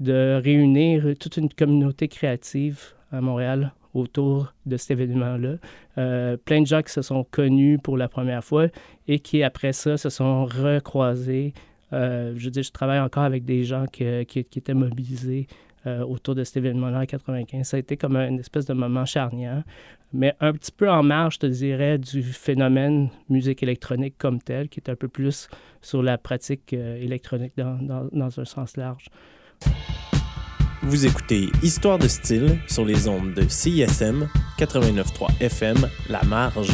de 0.00 0.40
réunir 0.42 1.14
toute 1.18 1.36
une 1.36 1.48
communauté 1.48 2.08
créative 2.08 2.80
à 3.10 3.20
Montréal 3.20 3.72
autour 3.94 4.52
de 4.66 4.76
cet 4.76 4.92
événement-là. 4.92 5.56
Euh, 5.98 6.36
plein 6.36 6.60
de 6.60 6.66
gens 6.66 6.82
qui 6.82 6.92
se 6.92 7.02
sont 7.02 7.24
connus 7.24 7.78
pour 7.78 7.96
la 7.96 8.08
première 8.08 8.44
fois 8.44 8.66
et 9.08 9.20
qui, 9.20 9.42
après 9.42 9.72
ça, 9.72 9.96
se 9.96 10.10
sont 10.10 10.44
recroisés. 10.44 11.54
Euh, 11.92 12.34
je 12.36 12.50
dire, 12.50 12.64
je 12.64 12.72
travaille 12.72 13.00
encore 13.00 13.22
avec 13.22 13.44
des 13.44 13.64
gens 13.64 13.86
qui, 13.86 14.04
étaient 14.04 14.74
mobilisés 14.74 15.46
euh, 15.86 16.04
autour 16.04 16.34
de 16.34 16.42
cet 16.42 16.56
événement-là 16.56 17.00
en 17.00 17.06
95. 17.06 17.66
Ça 17.66 17.76
a 17.76 17.80
été 17.80 17.96
comme 17.96 18.16
une 18.16 18.40
espèce 18.40 18.66
de 18.66 18.74
moment 18.74 19.04
charnière, 19.04 19.62
mais 20.12 20.34
un 20.40 20.52
petit 20.52 20.72
peu 20.72 20.90
en 20.90 21.02
marge, 21.02 21.34
je 21.34 21.40
te 21.40 21.46
dirais, 21.46 21.98
du 21.98 22.22
phénomène 22.22 23.10
musique 23.28 23.62
électronique 23.62 24.16
comme 24.18 24.40
tel, 24.40 24.68
qui 24.68 24.80
est 24.80 24.90
un 24.90 24.96
peu 24.96 25.08
plus 25.08 25.48
sur 25.82 26.02
la 26.02 26.18
pratique 26.18 26.72
électronique 26.72 27.52
dans, 27.56 27.78
dans, 27.80 28.08
dans 28.12 28.40
un 28.40 28.44
sens 28.44 28.76
large. 28.76 29.06
Vous 30.86 31.06
écoutez 31.06 31.50
Histoire 31.62 31.98
de 31.98 32.06
style 32.06 32.58
sur 32.66 32.84
les 32.84 33.08
ondes 33.08 33.32
de 33.32 33.48
CISM 33.48 34.28
89.3 34.58 35.40
FM 35.40 35.88
La 36.10 36.22
Marge. 36.24 36.68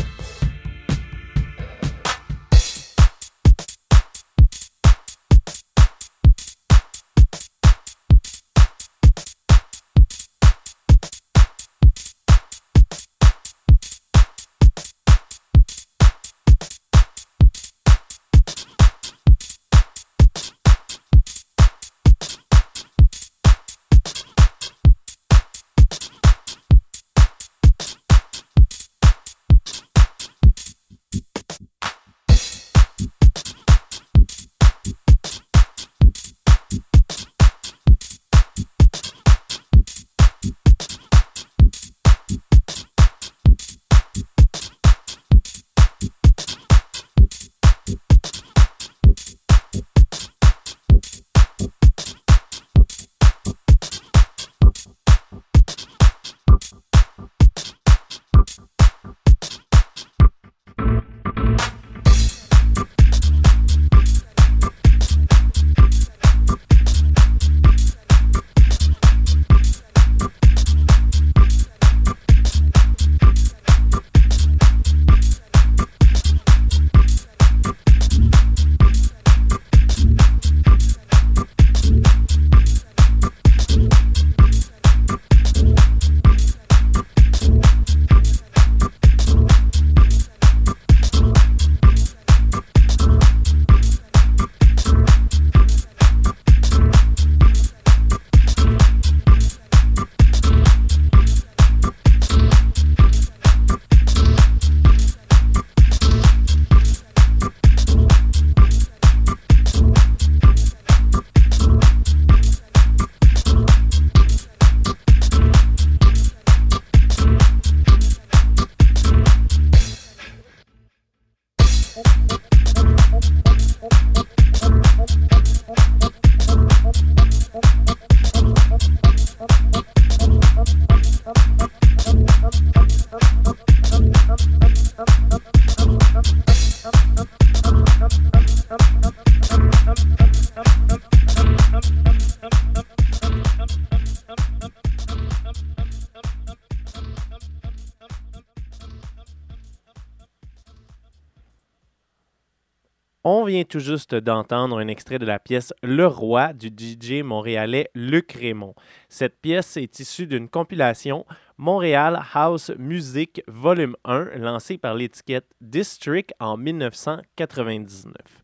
Tout 153.70 153.78
juste 153.78 154.16
d'entendre 154.16 154.78
un 154.78 154.88
extrait 154.88 155.20
de 155.20 155.24
la 155.24 155.38
pièce 155.38 155.72
Le 155.84 156.04
Roi 156.04 156.52
du 156.52 156.68
DJ 156.76 157.22
montréalais 157.22 157.88
Luc 157.94 158.32
Raymond. 158.32 158.74
Cette 159.08 159.40
pièce 159.40 159.76
est 159.76 160.00
issue 160.00 160.26
d'une 160.26 160.48
compilation 160.48 161.24
Montréal 161.56 162.20
House 162.34 162.72
Music 162.78 163.42
Volume 163.46 163.94
1 164.04 164.38
lancée 164.38 164.76
par 164.76 164.94
l'étiquette 164.94 165.46
District 165.60 166.34
en 166.40 166.56
1999. 166.56 168.39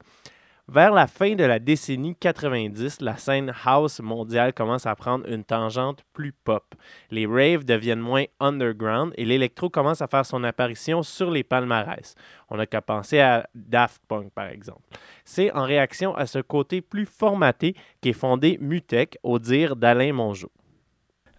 Vers 0.68 0.90
la 0.90 1.07
fin 1.07 1.37
de 1.37 1.44
la 1.44 1.61
décennie 1.61 2.16
90, 2.16 3.00
la 3.00 3.16
scène 3.16 3.52
house 3.64 4.00
mondiale 4.00 4.52
commence 4.52 4.85
à 4.85 4.96
prendre 4.96 5.24
une 5.29 5.44
tangente 5.44 6.02
plus 6.12 6.33
pop. 6.33 6.74
Les 7.12 7.24
raves 7.24 7.64
deviennent 7.64 8.00
moins 8.00 8.24
underground 8.40 9.12
et 9.16 9.24
l'électro 9.24 9.70
commence 9.70 10.02
à 10.02 10.09
faire 10.09 10.26
son 10.26 10.42
apparition 10.42 11.05
sur 11.05 11.31
les 11.31 11.44
palmarès. 11.44 12.16
On 12.50 12.57
n'a 12.57 12.66
qu'à 12.66 12.83
penser 12.83 13.20
à 13.20 13.48
Daft 13.55 14.02
Punk 14.09 14.33
par 14.33 14.48
exemple. 14.48 14.83
C'est 15.24 15.52
en 15.52 15.62
réaction 15.62 16.16
à 16.16 16.26
ce 16.26 16.40
côté 16.40 16.81
plus 16.81 17.07
formaté 17.07 17.76
qu'est 18.00 18.12
fondé 18.12 18.59
Mutech 18.61 19.18
au 19.22 19.38
dire 19.38 19.76
d'Alain 19.76 20.14
Mongeau. 20.14 20.50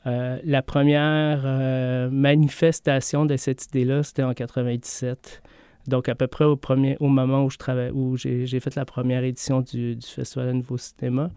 Euh, 0.06 0.40
la 0.46 0.62
première 0.62 1.42
euh, 1.44 2.10
manifestation 2.10 3.26
de 3.26 3.36
cette 3.36 3.66
idée-là, 3.66 4.04
c'était 4.04 4.24
en 4.24 4.34
97. 4.34 5.44
Donc, 5.88 6.10
à 6.10 6.16
peu 6.16 6.28
près 6.28 6.46
au, 6.46 6.58
premier, 6.58 6.98
au 7.00 7.08
moment 7.08 7.46
où, 7.46 7.50
je 7.50 7.92
où 7.92 8.18
j'ai 8.18 8.60
fait 8.60 8.76
la 8.76 8.86
première 8.86 9.24
édition 9.24 9.62
du, 9.62 9.98
Festival 10.02 10.48
de 10.48 10.54
Nouveau 10.54 10.78
Cinéma, 10.78 11.30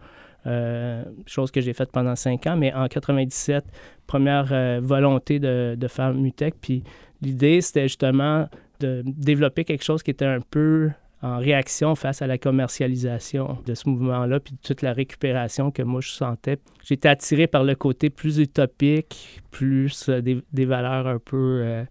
euh, 0.46 1.04
chose 1.26 1.50
que 1.50 1.60
j'ai 1.60 1.72
faite 1.72 1.92
pendant 1.92 2.16
cinq 2.16 2.46
ans, 2.46 2.56
mais 2.56 2.72
en 2.72 2.88
97, 2.88 3.64
première 4.06 4.48
euh, 4.52 4.80
volonté 4.82 5.38
de, 5.38 5.76
faire 5.88 6.14
Mutec. 6.14 6.54
Puis 6.60 6.82
l'idée, 7.22 7.60
c'était 7.60 7.84
justement 7.84 8.48
de 8.80 9.02
développer 9.04 9.64
quelque 9.64 9.84
chose 9.84 10.02
qui 10.02 10.10
était 10.10 10.24
un 10.24 10.40
peu 10.40 10.90
en 11.22 11.36
réaction 11.36 11.94
face 11.94 12.22
à 12.22 12.26
la 12.26 12.38
commercialisation 12.38 13.58
de 13.66 13.74
ce 13.74 13.90
mouvement-là, 13.90 14.40
puis 14.40 14.54
toute 14.62 14.80
la 14.80 14.94
récupération 14.94 15.70
que 15.70 15.82
moi 15.82 16.00
je 16.00 16.08
sentais. 16.08 16.56
J'étais 16.82 17.10
attiré 17.10 17.46
par 17.46 17.62
le 17.62 17.74
côté 17.74 18.08
plus 18.08 18.38
utopique, 18.38 19.42
plus 19.50 20.08
euh, 20.08 20.22
des, 20.22 20.64
valeurs 20.64 21.06
un 21.06 21.18
peu 21.18 21.84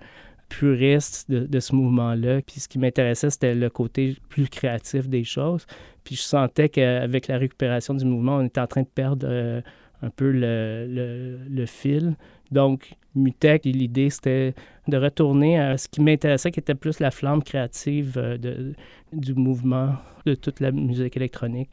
puriste 0.50 1.30
de, 1.32 1.60
ce 1.60 1.76
mouvement-là. 1.76 2.42
Puis 2.42 2.60
ce 2.60 2.68
qui 2.68 2.80
m'intéressait, 2.80 3.30
c'était 3.30 3.56
le 3.56 3.70
côté 3.70 4.18
plus 4.30 4.50
créatif 4.50 5.08
des 5.08 5.24
choses. 5.24 5.66
Puis 6.04 6.16
je 6.16 6.22
sentais 6.22 6.70
qu'avec 6.70 7.28
la 7.28 7.38
récupération 7.38 7.94
du 7.94 8.06
mouvement, 8.06 8.38
on 8.38 8.46
était 8.46 8.60
en 8.60 8.68
train 8.68 8.82
de 8.82 8.88
perdre 8.88 9.28
euh, 9.30 9.62
un 10.02 10.10
peu 10.10 10.32
le, 10.32 11.38
le, 11.48 11.66
fil. 11.66 12.16
Donc, 12.52 12.94
Mutec, 13.16 13.66
l'idée, 13.66 14.10
c'était 14.10 14.54
de 14.88 14.98
retourner 14.98 15.60
à 15.60 15.78
ce 15.78 15.88
qui 15.88 16.02
m'intéressait, 16.02 16.52
qui 16.52 16.60
était 16.60 16.76
plus 16.76 17.00
la 17.00 17.12
flamme 17.12 17.44
créative 17.44 18.14
de, 18.16 18.74
du 19.14 19.34
mouvement 19.34 19.96
de 20.26 20.36
toute 20.36 20.60
la 20.60 20.72
musique 20.72 21.16
électronique. 21.18 21.70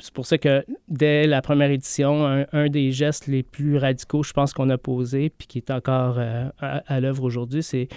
C'est 0.00 0.12
pour 0.12 0.26
ça 0.26 0.38
que 0.38 0.64
dès 0.88 1.26
la 1.26 1.42
première 1.42 1.70
édition, 1.70 2.44
un, 2.52 2.68
des 2.68 2.92
gestes 2.92 3.26
les 3.26 3.42
plus 3.42 3.78
radicaux, 3.78 4.22
je 4.22 4.32
pense, 4.32 4.52
qu'on 4.52 4.70
a 4.70 4.78
posé, 4.78 5.30
puis 5.30 5.46
qui 5.46 5.58
est 5.58 5.70
encore 5.70 6.16
euh, 6.18 6.48
à, 6.58 7.00
l'œuvre 7.00 7.24
aujourd'hui, 7.24 7.62
c'est 7.62 7.88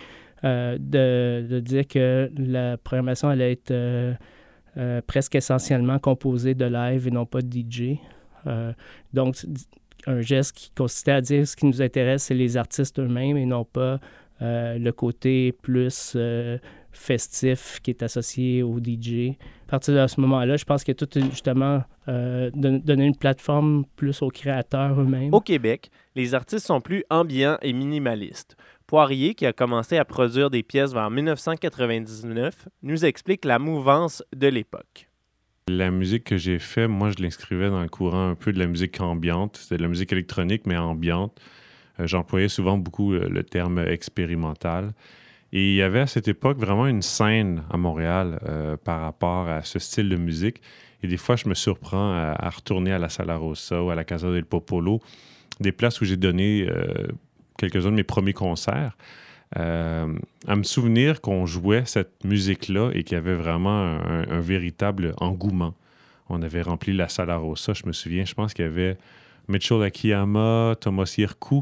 euh, 0.44 0.78
de, 0.80 1.60
dire 1.60 1.88
que 1.88 2.32
la 2.38 2.78
programmation 2.78 3.30
allait 3.30 3.54
être 3.54 3.72
euh, 3.72 5.02
presque 5.08 5.36
essentiellement 5.36 5.98
composée 6.00 6.54
de 6.54 6.66
live 6.66 7.08
et 7.08 7.12
non 7.12 7.26
pas 7.26 7.42
de 7.42 7.50
DJ. 7.50 7.98
Donc, 9.14 9.36
un 10.06 10.22
geste 10.22 10.56
qui 10.56 10.72
consistait 10.72 11.12
à 11.12 11.22
dire 11.22 11.46
ce 11.46 11.56
qui 11.58 11.66
nous 11.66 11.82
intéresse, 11.82 12.24
c'est 12.24 12.34
les 12.34 12.56
artistes 12.56 12.98
eux-mêmes 13.00 13.36
et 13.36 13.46
non 13.46 13.66
pas 13.66 14.00
le 14.40 14.92
côté 14.92 15.52
plus 15.52 16.16
festif 16.98 17.80
qui 17.82 17.92
est 17.92 18.04
associé 18.04 18.64
au 18.64 18.80
DJ. 18.80 19.38
À 19.68 19.72
partir 19.72 19.94
de 19.94 20.08
ce 20.08 20.20
moment-là, 20.22 20.58
je 20.58 20.66
pense 20.66 20.84
que 20.84 20.92
tout 20.92 21.08
justement 21.30 21.84
euh, 22.08 22.50
donner 22.54 23.06
une 23.06 23.16
plateforme 23.16 23.86
plus 23.96 24.22
aux 24.22 24.30
créateurs 24.30 25.00
eux-mêmes. 25.00 25.34
Au 25.34 25.42
Québec, 25.42 25.90
les 26.16 26.34
artistes 26.34 26.66
sont 26.66 26.82
plus 26.82 27.04
ambiants 27.10 27.58
et 27.62 27.74
minimalistes. 27.74 28.56
Poirier, 28.88 29.36
qui 29.36 29.46
a 29.46 29.52
commencé 29.52 29.98
à 29.98 30.06
produire 30.06 30.50
des 30.50 30.64
pièces 30.64 30.94
vers 30.94 31.10
1999, 31.10 32.70
nous 32.84 33.06
explique 33.06 33.44
la 33.44 33.60
mouvance 33.60 34.24
de 34.34 34.48
l'époque. 34.48 35.10
La 35.68 35.92
musique 35.92 36.24
que 36.24 36.38
j'ai 36.38 36.60
faite, 36.60 36.90
moi, 36.90 37.12
je 37.12 37.22
l'inscrivais 37.22 37.70
dans 37.70 37.82
le 37.82 37.90
courant 37.90 38.30
un 38.30 38.36
peu 38.36 38.54
de 38.54 38.60
la 38.60 38.68
musique 38.68 39.02
ambiante. 39.02 39.58
C'était 39.58 39.76
de 39.76 39.82
la 39.82 39.90
musique 39.90 40.14
électronique, 40.14 40.62
mais 40.66 40.78
ambiante. 40.78 41.38
Euh, 42.00 42.08
J'employais 42.08 42.48
souvent 42.48 42.78
beaucoup 42.78 43.12
le, 43.12 43.28
le, 43.28 43.44
terme 43.44 43.80
expérimental. 43.80 44.94
Et 45.54 45.72
il 45.72 45.76
y 45.76 45.82
avait 45.82 46.02
à 46.02 46.08
cette 46.08 46.28
époque 46.28 46.58
vraiment 46.58 46.88
une 46.88 47.02
scène 47.02 47.64
à 47.70 47.78
Montréal 47.78 48.40
euh, 48.46 48.78
par 48.78 49.02
rapport 49.02 49.48
à 49.48 49.64
ce 49.64 49.80
style 49.80 50.10
de 50.10 50.18
musique. 50.18 50.62
Et 51.04 51.08
des 51.08 51.18
fois, 51.18 51.36
je 51.36 51.48
me 51.48 51.54
surprends 51.54 52.12
à, 52.12 52.50
retourner 52.50 52.92
à 52.92 53.00
la 53.00 53.10
Sala 53.10 53.38
Rossa 53.38 53.82
ou 53.82 53.90
à 53.90 53.96
la 53.96 54.04
Casa 54.04 54.32
del 54.32 54.46
Popolo, 54.46 55.00
des 55.60 55.72
places 55.72 56.02
où 56.02 56.06
j'ai 56.06 56.18
donné 56.18 56.68
euh, 56.68 57.08
quelques-uns 57.58 57.92
de 57.92 57.96
mes 57.96 58.04
premiers 58.04 58.34
concerts. 58.34 58.98
Euh, 59.56 60.14
à 60.46 60.56
me 60.58 60.64
souvenir 60.64 61.22
qu'on 61.22 61.46
jouait 61.46 61.86
cette 61.86 62.26
musique-là 62.26 62.92
et 62.94 63.04
qu'il 63.04 63.16
y 63.16 63.18
avait 63.18 63.36
vraiment 63.36 63.98
un, 64.02 64.42
véritable 64.42 65.14
engouement. 65.20 65.74
On 66.28 66.42
avait 66.42 66.62
rempli 66.62 66.92
la 66.94 67.08
Sala 67.08 67.38
Rossa, 67.38 67.72
je 67.74 67.86
me 67.86 67.94
souviens, 67.94 68.26
je 68.26 68.34
pense 68.34 68.54
qu'il 68.54 68.66
y 68.66 68.68
avait 68.68 68.98
Mitchell 69.48 69.82
Akiyama, 69.84 70.76
Thomas 70.82 71.16
euh, 71.18 71.62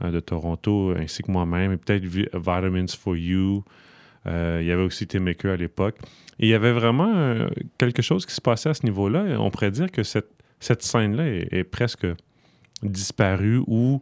de 0.00 0.20
Toronto, 0.20 0.94
ainsi 0.98 1.22
que 1.22 1.30
moi-même, 1.30 1.72
et 1.72 1.76
peut-être 1.76 2.04
Vitamins 2.04 2.86
for 2.88 3.16
You. 3.16 3.64
Euh, 4.26 4.58
il 4.62 4.66
y 4.66 4.72
avait 4.72 4.82
aussi 4.82 5.06
Tim 5.06 5.20
Maker 5.20 5.52
à 5.52 5.56
l'époque. 5.56 5.96
Et 6.38 6.46
il 6.46 6.48
y 6.48 6.54
avait 6.54 6.72
vraiment 6.72 7.12
euh, 7.14 7.48
quelque 7.78 8.02
chose 8.02 8.26
qui 8.26 8.34
se 8.34 8.40
passait 8.40 8.70
à 8.70 8.74
ce 8.74 8.84
niveau-là. 8.84 9.24
On 9.38 9.50
pourrait 9.50 9.70
dire 9.70 9.90
que 9.90 10.02
cette, 10.02 10.26
scène-là 10.60 11.24
est, 11.26 11.64
presque 11.64 12.06
disparue 12.82 13.62
ou 13.66 14.00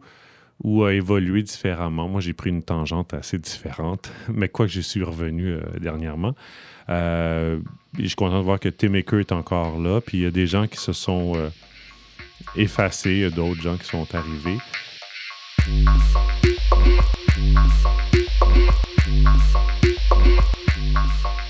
a 0.83 0.93
évolué 0.93 1.43
différemment. 1.43 2.07
Moi, 2.07 2.21
j'ai 2.21 2.33
pris 2.33 2.49
une 2.49 2.63
tangente 2.63 3.13
assez 3.13 3.37
différente, 3.37 4.11
mais 4.33 4.49
quoi 4.49 4.65
que 4.65 4.71
j'y 4.71 4.83
suis 4.83 5.03
revenu 5.03 5.49
euh, 5.49 5.61
dernièrement. 5.79 6.35
Je 6.87 7.59
suis 8.05 8.15
content 8.15 8.39
de 8.39 8.43
voir 8.43 8.59
que 8.59 8.69
Tim 8.69 8.89
Maker 8.89 9.19
est 9.19 9.31
encore 9.31 9.79
là, 9.79 10.01
puis 10.01 10.17
il 10.19 10.23
y 10.23 10.25
a 10.25 10.31
des 10.31 10.47
gens 10.47 10.67
qui 10.67 10.77
se 10.77 10.93
sont 10.93 11.33
effacés, 12.55 13.29
d'autres 13.29 13.61
gens 13.61 13.77
qui 13.77 13.85
sont 13.85 14.07
arrivés. 14.13 14.57
Thank 15.65 15.87
you. 21.27 21.42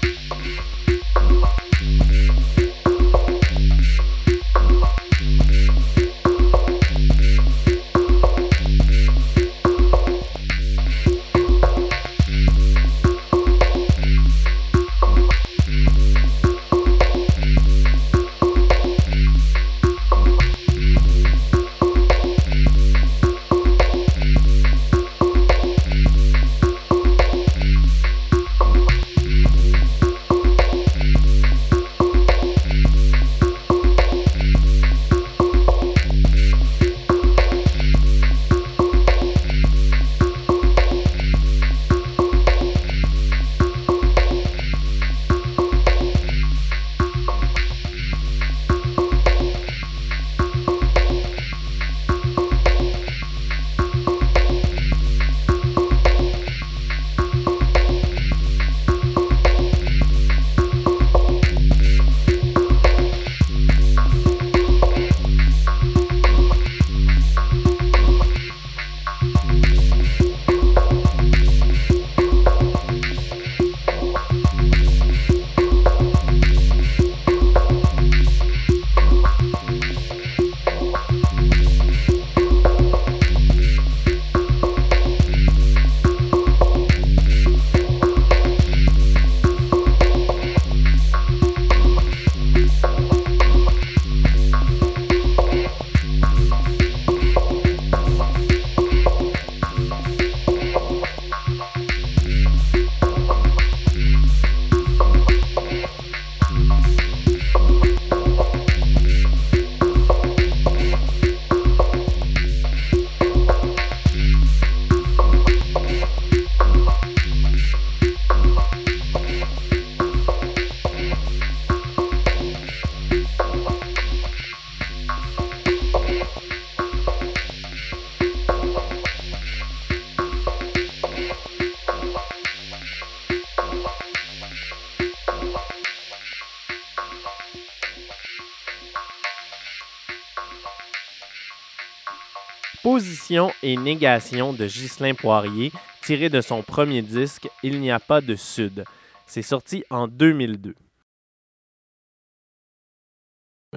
Et 143.61 143.77
négation 143.77 144.53
de 144.53 144.65
Ghislain 144.65 145.13
Poirier, 145.13 145.71
tiré 146.01 146.29
de 146.29 146.41
son 146.41 146.63
premier 146.63 147.01
disque 147.01 147.47
Il 147.61 147.79
n'y 147.79 147.91
a 147.91 147.99
pas 147.99 148.21
de 148.21 148.35
Sud. 148.35 148.83
C'est 149.27 149.41
sorti 149.41 149.83
en 149.89 150.07
2002. 150.07 150.73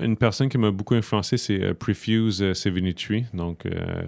Une 0.01 0.16
personne 0.16 0.49
qui 0.49 0.59
m'a 0.59 0.70
beaucoup 0.70 0.94
influencé, 0.94 1.37
c'est 1.37 1.62
euh, 1.62 1.75
Prefuse 1.75 2.42
euh, 2.42 2.55
73, 2.55 3.31
donc, 3.33 3.64
euh, 3.64 4.03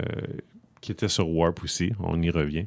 qui 0.81 0.91
était 0.91 1.07
sur 1.07 1.27
Warp 1.29 1.63
aussi, 1.63 1.91
on 1.99 2.21
y 2.21 2.29
revient, 2.29 2.65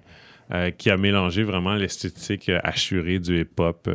euh, 0.52 0.70
qui 0.70 0.90
a 0.90 0.96
mélangé 0.96 1.44
vraiment 1.44 1.74
l'esthétique 1.74 2.50
assurée 2.64 3.20
du 3.20 3.40
hip-hop, 3.40 3.88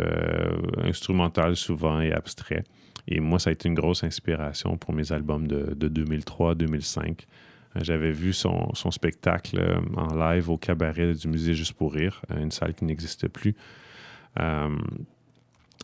instrumental 0.83 1.55
souvent 1.57 1.99
et 1.99 2.13
abstrait. 2.13 2.63
Et 3.07 3.19
moi, 3.19 3.39
ça 3.39 3.49
a 3.49 3.53
été 3.53 3.69
une 3.69 3.75
grosse 3.75 4.03
inspiration 4.03 4.77
pour 4.77 4.93
mes 4.93 5.11
albums 5.11 5.47
de, 5.47 5.73
de 5.73 6.03
2003-2005. 6.03 7.05
Euh, 7.07 7.13
J'avais 7.81 8.11
vu 8.11 8.33
son, 8.33 8.73
spectacle 8.91 9.59
euh, 9.59 9.79
en 9.95 10.15
live 10.15 10.49
au 10.49 10.57
cabaret 10.57 11.13
du 11.13 11.27
Musée 11.27 11.53
Juste 11.53 11.73
pour 11.73 11.93
Rire, 11.93 12.21
euh, 12.31 12.41
une 12.41 12.51
salle 12.51 12.73
qui 12.73 12.85
n'existe 12.85 13.27
plus. 13.27 13.55
Euh, 14.39 14.75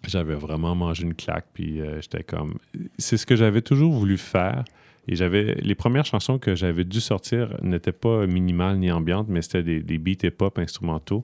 j'avais 0.06 0.36
vraiment 0.36 0.76
mangé 0.76 1.04
une 1.04 1.14
claque, 1.14 1.46
puis 1.54 1.80
j'étais 2.02 2.24
comme. 2.24 2.56
C'est 2.98 3.16
ce 3.16 3.26
que 3.26 3.38
j'avais 3.38 3.62
toujours 3.62 3.94
voulu 3.94 4.18
faire. 4.18 4.66
Et 5.08 5.16
j'avais. 5.16 5.56
Les 5.56 5.76
premières 5.76 6.06
chansons 6.06 6.40
que 6.40 6.56
j'avais 6.56 6.84
dû 6.84 7.00
sortir 7.00 7.56
n'étaient 7.62 7.94
pas 7.94 8.28
minimales 8.28 8.78
ni 8.80 8.92
ambiantes, 8.92 9.28
mais 9.30 9.42
c'était 9.42 9.64
des, 9.82 9.98
beats 9.98 10.28
hip-hop 10.28 10.60
instrumentaux. 10.60 11.24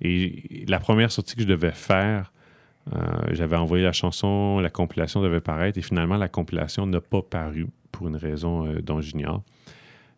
Et 0.00 0.64
la 0.66 0.80
première 0.80 1.12
sortie 1.12 1.36
que 1.36 1.42
je 1.42 1.46
devais 1.46 1.70
faire, 1.70 2.32
j'avais 3.30 3.56
envoyé 3.56 3.84
la 3.84 3.92
chanson, 3.92 4.58
la 4.58 4.70
compilation 4.70 5.22
devait 5.22 5.40
paraître, 5.40 5.78
et 5.78 5.82
finalement, 5.82 6.16
la 6.16 6.28
compilation 6.28 6.84
n'a 6.84 7.00
pas 7.00 7.22
paru 7.22 7.68
pour 7.92 8.08
une 8.08 8.16
raison 8.16 8.66
dont 8.82 9.00
j'ignore. 9.00 9.44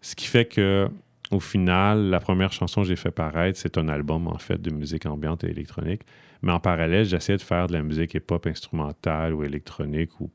Ce 0.00 0.14
qui 0.14 0.26
fait 0.26 0.46
que, 0.46 0.88
au 1.30 1.40
final, 1.40 2.10
la 2.10 2.20
première 2.20 2.52
chanson 2.52 2.82
que 2.82 2.88
j'ai 2.88 2.96
fait 2.96 3.10
paraître, 3.10 3.58
c'est 3.58 3.78
un 3.78 3.88
album, 3.88 4.28
en 4.28 4.38
fait, 4.38 4.60
de 4.60 4.70
musique 4.70 5.06
ambiante 5.06 5.44
et 5.44 5.48
électronique. 5.48 6.02
Mais 6.42 6.52
en 6.52 6.60
parallèle, 6.60 7.04
j'essayais 7.04 7.36
de 7.36 7.42
faire 7.42 7.66
de 7.66 7.72
la 7.72 7.82
musique 7.82 8.14
hip-hop 8.14 8.46
instrumentale 8.46 9.34
ou 9.34 9.44
électronique 9.44 10.20
ou 10.20 10.30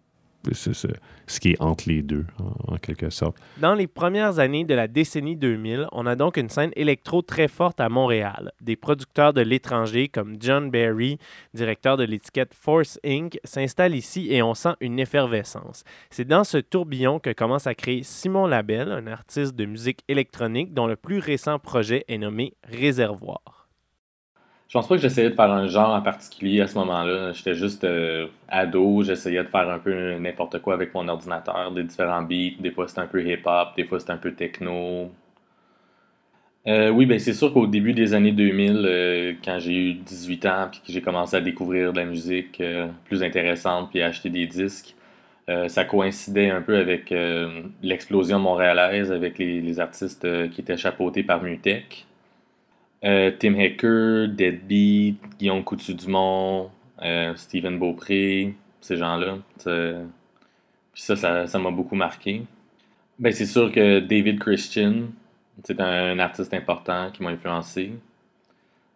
ce 0.52 1.40
qui 1.40 1.52
est 1.52 1.62
entre 1.62 1.86
les 1.88 2.02
deux, 2.02 2.26
en, 2.40 2.74
en 2.74 2.78
quelque 2.78 3.10
sorte. 3.10 3.38
Dans 3.58 3.76
les 3.76 3.88
premières 3.88 4.40
années 4.40 4.66
de 4.66 4.74
la 4.74 4.88
décennie 4.88 5.36
2000, 5.36 5.88
on 5.92 6.06
a 6.06 6.16
donc 6.16 6.38
une 6.38 6.50
scène 6.50 6.72
électro 6.76 7.22
très 7.22 7.48
forte 7.48 7.80
à 7.80 7.90
Montréal. 7.90 8.52
Des 8.62 8.76
producteurs 8.76 9.34
de 9.34 9.42
l'étranger 9.42 10.08
comme 10.08 10.36
John 10.40 10.70
Barry, 10.70 11.18
directeur 11.54 11.98
de 11.98 12.04
l'étiquette 12.04 12.54
Force 12.54 13.00
Inc., 13.06 13.40
s'installent 13.44 13.96
ici 13.96 14.28
et 14.32 14.42
on 14.42 14.54
sent 14.54 14.76
une 14.82 15.00
effervescence. 15.00 15.84
C'est 16.10 16.28
dans 16.28 16.44
ce 16.44 16.58
tourbillon 16.58 17.20
que 17.20 17.32
commence 17.32 17.68
à 17.68 17.76
créer 17.76 18.04
Simon 18.04 18.48
Labelle, 18.48 18.92
un 18.92 19.08
artiste 19.08 19.56
de 19.56 19.66
musique 19.66 20.04
électronique 20.08 20.74
dont 20.74 20.88
le 20.88 20.96
plus 20.96 21.20
récent 21.20 21.60
projet 21.60 22.06
est 22.08 22.18
nommé 22.18 22.54
Réservoir. 22.64 23.63
Je 24.74 24.80
pense 24.80 24.88
pas 24.88 24.96
que 24.96 25.04
j'essayais 25.04 25.30
de 25.30 25.36
faire 25.36 25.52
un 25.52 25.68
genre 25.68 25.92
en 25.92 26.02
particulier 26.02 26.60
à 26.60 26.66
ce 26.68 26.74
moment-là. 26.80 27.32
J'étais 27.34 27.54
juste 27.54 27.84
euh, 27.84 28.26
ado, 28.48 29.04
j'essayais 29.04 29.44
de 29.44 29.48
faire 29.48 29.70
un 29.70 29.78
peu 29.78 30.16
n'importe 30.18 30.64
quoi 30.64 30.74
avec 30.74 30.96
mon 30.96 31.08
ordinateur, 31.10 31.72
des 31.72 31.84
différents 31.84 32.24
beats. 32.24 32.60
Des 32.60 32.72
fois 32.72 32.88
c'était 32.88 33.02
un 33.02 33.06
peu 33.06 33.24
hip-hop, 33.24 33.76
des 33.78 33.84
fois 33.84 34.00
c'était 34.00 34.14
un 34.14 34.18
peu 34.18 34.32
techno. 34.32 35.12
Euh, 36.66 36.90
oui, 36.90 37.06
ben 37.06 37.20
c'est 37.20 37.34
sûr 37.34 37.54
qu'au 37.54 37.68
début 37.68 37.94
des 37.94 38.16
années 38.16 38.32
2000, 38.32 38.84
euh, 38.84 39.34
quand 39.46 39.60
j'ai 39.60 39.76
eu 39.76 39.94
18 39.94 40.46
ans 40.48 40.68
puis 40.72 40.82
que 40.84 40.92
j'ai 40.92 41.04
commencé 41.04 41.36
à 41.36 41.42
découvrir 41.42 41.94
de 41.94 42.00
la 42.00 42.06
musique 42.06 42.60
plus 43.06 43.22
intéressante 43.22 43.92
puis 43.92 44.02
à 44.02 44.08
acheter 44.08 44.32
des 44.32 44.48
disques, 44.48 44.96
ça 45.68 45.86
coïncidait 45.86 46.50
un 46.50 46.64
peu 46.64 46.78
avec 46.78 47.14
l'explosion 47.84 48.40
montréalaise, 48.40 49.12
avec 49.12 49.38
les, 49.38 49.62
les 49.62 49.80
artistes 49.80 50.50
qui 50.50 50.62
étaient 50.62 50.78
chapeautés 50.78 51.22
par 51.22 51.44
Mutech. 51.44 52.08
Euh, 53.04 53.32
Tim 53.38 53.56
Hacker, 53.56 54.30
Deadbeat, 54.30 55.18
Guillaume 55.38 55.64
Coutu-Dumont, 55.64 56.70
euh, 57.02 57.34
Stephen 57.36 57.78
Beaupré, 57.78 58.54
ces 58.80 58.96
gens-là. 58.98 59.40
Puis 60.94 61.02
ça, 61.02 61.48
ça 61.48 61.60
m'a 61.60 61.72
beaucoup 61.72 61.96
marqué. 61.96 62.44
Ben, 63.20 63.32
c'est 63.32 63.46
sûr 63.46 63.72
que 63.72 64.00
David 64.00 64.40
Christian, 64.40 65.08
c'est 65.64 65.80
un, 65.80 66.18
artiste 66.20 66.54
important 66.54 67.10
qui 67.12 67.24
m'a 67.24 67.30
influencé. 67.30 67.92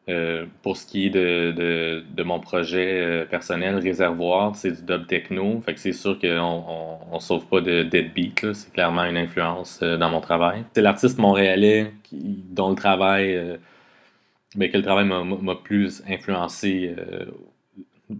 Euh, 0.09 0.45
pour 0.63 0.77
ce 0.77 0.85
qui 0.85 1.07
est 1.07 1.09
de, 1.09 2.01
de, 2.15 2.23
mon 2.23 2.39
projet 2.39 3.01
euh, 3.01 3.25
personnel, 3.25 3.75
Réservoir, 3.75 4.55
c'est 4.55 4.71
du 4.71 4.83
dub 4.83 5.05
techno. 5.05 5.59
Fait 5.59 5.73
que 5.73 5.81
c'est 5.81 5.91
sûr 5.91 6.17
qu'on 6.17 7.03
on, 7.11 7.19
sauve 7.19 7.45
pas 7.47 7.59
de 7.59 7.83
Deadbeat. 7.83 8.53
C'est 8.53 8.71
clairement 8.71 9.03
une 9.03 9.17
influence 9.17 9.81
dans 9.83 10.09
mon 10.09 10.21
travail. 10.21 10.63
C'est 10.73 10.81
l'artiste 10.81 11.17
montréalais 11.17 11.91
qui, 12.03 12.41
dont 12.49 12.69
le 12.69 12.75
travail, 12.75 13.59
le 14.57 14.81
travail 14.81 15.05
m'a- 15.05 15.55
plus 15.55 16.03
influencé 16.07 16.93
euh, 16.97 17.25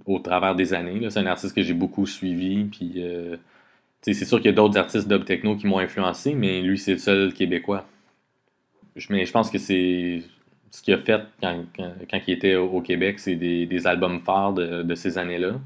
au 0.05 0.19
travers 0.19 0.55
des 0.55 0.73
années. 0.73 1.09
C'est 1.09 1.19
un 1.19 1.25
artiste 1.25 1.55
que 1.55 1.63
j'ai 1.63 1.73
beaucoup 1.73 2.05
suivi. 2.05 2.65
Puis, 2.65 2.93
euh, 2.97 3.37
c'est 4.01 4.13
sûr 4.13 4.37
qu'il 4.37 4.47
y 4.47 4.53
a 4.53 4.53
d'autres 4.53 4.77
artistes 4.77 5.07
dub 5.07 5.25
techno 5.25 5.55
qui 5.55 5.67
m'ont 5.67 5.79
influencé, 5.79 6.33
mais 6.33 6.61
lui, 6.61 6.77
c'est 6.77 6.93
le 6.93 6.97
seul 6.99 7.33
québécois. 7.33 7.85
Je, 8.95 9.07
mais 9.11 9.25
je 9.25 9.31
pense 9.31 9.49
que 9.49 9.57
c'est 9.57 10.23
ce 10.71 10.81
qu'il 10.81 10.93
a 10.93 10.97
fait 10.97 11.21
quand, 11.41 11.63
il 12.27 12.33
était 12.33 12.55
au, 12.55 12.81
Québec, 12.81 13.19
c'est 13.19 13.35
des, 13.35 13.87
albums 13.87 14.21
phares 14.21 14.53
de, 14.53 14.95
ces 14.95 15.17
années-là. 15.17 15.59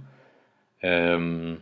Euh, 0.83 1.55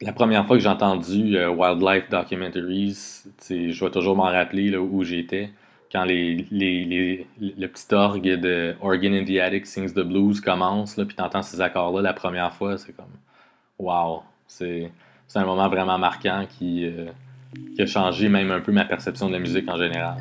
la 0.00 0.12
première 0.12 0.46
fois 0.46 0.56
que 0.56 0.62
j'ai 0.62 0.68
entendu 0.68 1.38
Wildlife 1.38 2.10
Documentaries, 2.10 3.24
je 3.48 3.84
vais 3.84 3.90
toujours 3.90 4.16
m'en 4.16 4.24
rappeler 4.24 4.76
où 4.76 5.04
j'étais 5.04 5.50
quand 5.94 6.04
les, 6.04 6.44
les, 6.50 6.84
les, 6.84 7.26
le 7.38 7.66
petit 7.68 7.94
orgue 7.94 8.34
de 8.40 8.74
Organ 8.80 9.14
in 9.14 9.24
the 9.24 9.38
Attic 9.38 9.64
Sings 9.64 9.94
the 9.94 10.00
Blues 10.00 10.40
commence, 10.40 10.96
là, 10.96 11.04
puis 11.04 11.14
t'entends 11.14 11.42
ces 11.42 11.60
accords-là 11.60 12.02
la 12.02 12.12
première 12.12 12.52
fois, 12.52 12.76
c'est 12.76 12.92
comme 12.92 13.06
Wow! 13.78 14.24
C'est 14.48 14.90
un 15.36 15.44
moment 15.44 15.68
vraiment 15.68 15.98
marquant 15.98 16.46
qui, 16.48 16.84
euh, 16.84 17.06
qui 17.76 17.82
a 17.82 17.86
changé 17.86 18.28
même 18.28 18.50
un 18.50 18.60
peu 18.60 18.72
ma 18.72 18.84
perception 18.84 19.28
de 19.28 19.34
la 19.34 19.38
musique 19.38 19.68
en 19.68 19.76
général. 19.76 20.16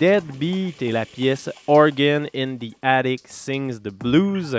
Deadbeat 0.00 0.80
et 0.80 0.92
la 0.92 1.04
pièce 1.04 1.50
Organ 1.66 2.26
in 2.34 2.56
the 2.56 2.74
Attic 2.80 3.20
Sings 3.26 3.82
the 3.82 3.92
Blues. 3.92 4.56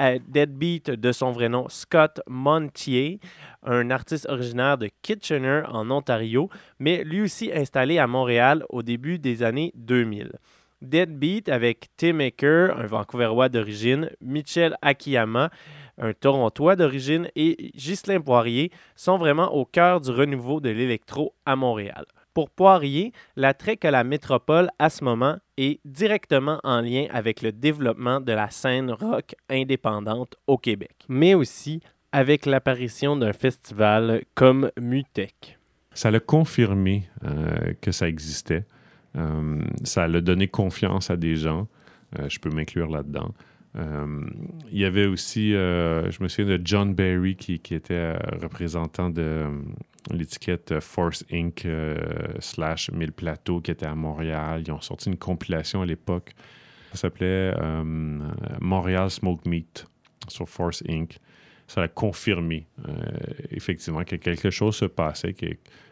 Euh, 0.00 0.18
Deadbeat, 0.28 0.90
de 0.90 1.10
son 1.10 1.32
vrai 1.32 1.48
nom 1.48 1.68
Scott 1.68 2.20
Montier, 2.28 3.18
un 3.64 3.90
artiste 3.90 4.28
originaire 4.28 4.78
de 4.78 4.88
Kitchener 5.02 5.62
en 5.68 5.90
Ontario, 5.90 6.48
mais 6.78 7.02
lui 7.02 7.20
aussi 7.22 7.50
installé 7.52 7.98
à 7.98 8.06
Montréal 8.06 8.64
au 8.68 8.84
début 8.84 9.18
des 9.18 9.42
années 9.42 9.72
2000. 9.74 10.30
Deadbeat 10.82 11.48
avec 11.48 11.88
Tim 11.96 12.20
Aker, 12.20 12.78
un 12.78 12.86
Vancouverois 12.86 13.48
d'origine, 13.48 14.10
Michel 14.20 14.76
Akiyama, 14.82 15.50
un 15.98 16.12
Torontois 16.12 16.76
d'origine, 16.76 17.28
et 17.34 17.72
Ghislain 17.74 18.20
Poirier 18.20 18.70
sont 18.94 19.18
vraiment 19.18 19.52
au 19.52 19.64
cœur 19.64 20.00
du 20.00 20.12
renouveau 20.12 20.60
de 20.60 20.68
l'électro 20.68 21.34
à 21.44 21.56
Montréal. 21.56 22.04
Pour 22.36 22.50
Poirier, 22.50 23.14
l'attrait 23.36 23.78
que 23.78 23.88
la 23.88 24.04
métropole 24.04 24.68
à 24.78 24.90
ce 24.90 25.02
moment 25.02 25.38
est 25.56 25.80
directement 25.86 26.60
en 26.64 26.82
lien 26.82 27.06
avec 27.10 27.40
le 27.40 27.50
développement 27.50 28.20
de 28.20 28.30
la 28.30 28.50
scène 28.50 28.90
rock 28.90 29.34
indépendante 29.48 30.36
au 30.46 30.58
Québec, 30.58 30.92
mais 31.08 31.32
aussi 31.32 31.80
avec 32.12 32.44
l'apparition 32.44 33.16
d'un 33.16 33.32
festival 33.32 34.20
comme 34.34 34.70
Mutech. 34.78 35.58
Ça 35.94 36.10
l'a 36.10 36.20
confirmé 36.20 37.08
euh, 37.24 37.72
que 37.80 37.90
ça 37.90 38.06
existait. 38.06 38.66
Euh, 39.16 39.62
ça 39.84 40.06
l'a 40.06 40.20
donné 40.20 40.46
confiance 40.46 41.08
à 41.08 41.16
des 41.16 41.36
gens. 41.36 41.66
Euh, 42.18 42.28
je 42.28 42.38
peux 42.38 42.50
m'inclure 42.50 42.90
là-dedans. 42.90 43.32
Il 43.76 44.78
y 44.78 44.84
avait 44.84 45.06
aussi, 45.06 45.52
je 45.52 46.22
me 46.22 46.28
souviens 46.28 46.56
de 46.56 46.60
John 46.64 46.94
Barry 46.94 47.36
qui, 47.36 47.58
qui 47.58 47.74
était 47.74 48.16
représentant 48.40 49.10
de 49.10 49.46
l'étiquette 50.10 50.80
Force 50.80 51.24
Inc. 51.32 51.64
Euh, 51.64 51.96
slash 52.40 52.90
1000 52.90 53.12
Plateaux 53.12 53.60
qui 53.60 53.70
était 53.70 53.86
à 53.86 53.94
Montréal. 53.94 54.62
Ils 54.66 54.72
ont 54.72 54.80
sorti 54.80 55.08
une 55.08 55.16
compilation 55.16 55.82
à 55.82 55.86
l'époque. 55.86 56.32
Ça 56.92 57.02
s'appelait 57.02 57.52
euh, 57.58 58.20
Montréal 58.60 59.10
Smoke 59.10 59.48
Meat 59.48 59.86
sur 60.28 60.48
Force 60.48 60.82
Inc. 60.88 61.18
Ça 61.66 61.82
a 61.82 61.88
confirmé 61.88 62.66
euh, 62.88 62.92
effectivement 63.50 64.04
que 64.04 64.16
quelque 64.16 64.50
chose 64.50 64.76
se 64.76 64.84
passait, 64.84 65.32
que, 65.32 65.46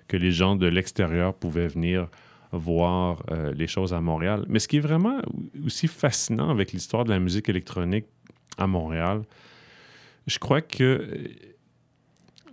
que 0.06 0.16
les 0.16 0.30
gens 0.30 0.54
de 0.54 0.66
l'extérieur 0.66 1.34
pouvaient 1.34 1.66
venir 1.66 2.08
voir 2.56 3.22
les 3.54 3.66
choses 3.66 3.92
à 3.92 4.00
Montréal. 4.00 4.44
Mais 4.48 4.58
ce 4.58 4.68
qui 4.68 4.76
est 4.76 4.80
vraiment 4.80 5.20
aussi 5.64 5.88
fascinant 5.88 6.50
avec 6.50 6.72
l'histoire 6.72 7.04
de 7.04 7.10
la 7.10 7.18
musique 7.18 7.48
électronique 7.48 8.06
à 8.58 8.66
Montréal, 8.66 9.22
je 10.26 10.38
crois 10.38 10.60
que 10.60 11.08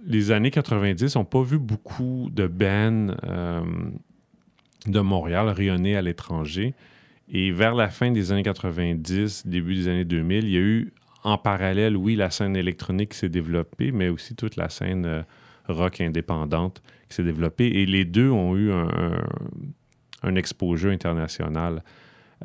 les 0.05 0.31
années 0.31 0.51
90 0.51 1.15
n'ont 1.15 1.25
pas 1.25 1.43
vu 1.43 1.59
beaucoup 1.59 2.29
de 2.31 2.47
bands 2.47 3.15
euh, 3.23 3.61
de 4.87 4.99
Montréal 4.99 5.49
rayonner 5.49 5.95
à 5.95 6.01
l'étranger. 6.01 6.73
Et 7.29 7.51
vers 7.51 7.75
la 7.75 7.89
fin 7.89 8.11
des 8.11 8.31
années 8.31 8.43
90, 8.43 9.47
début 9.47 9.75
des 9.75 9.87
années 9.87 10.05
2000, 10.05 10.45
il 10.45 10.49
y 10.51 10.57
a 10.57 10.59
eu 10.59 10.93
en 11.23 11.37
parallèle, 11.37 11.95
oui, 11.95 12.15
la 12.15 12.31
scène 12.31 12.55
électronique 12.55 13.09
qui 13.09 13.19
s'est 13.19 13.29
développée, 13.29 13.91
mais 13.91 14.09
aussi 14.09 14.35
toute 14.35 14.55
la 14.55 14.69
scène 14.69 15.05
euh, 15.05 15.21
rock 15.67 16.01
indépendante 16.01 16.81
qui 17.07 17.15
s'est 17.15 17.23
développée. 17.23 17.67
Et 17.67 17.85
les 17.85 18.05
deux 18.05 18.29
ont 18.29 18.57
eu 18.57 18.71
un, 18.71 18.89
exposure 20.35 20.91
international. 20.91 21.83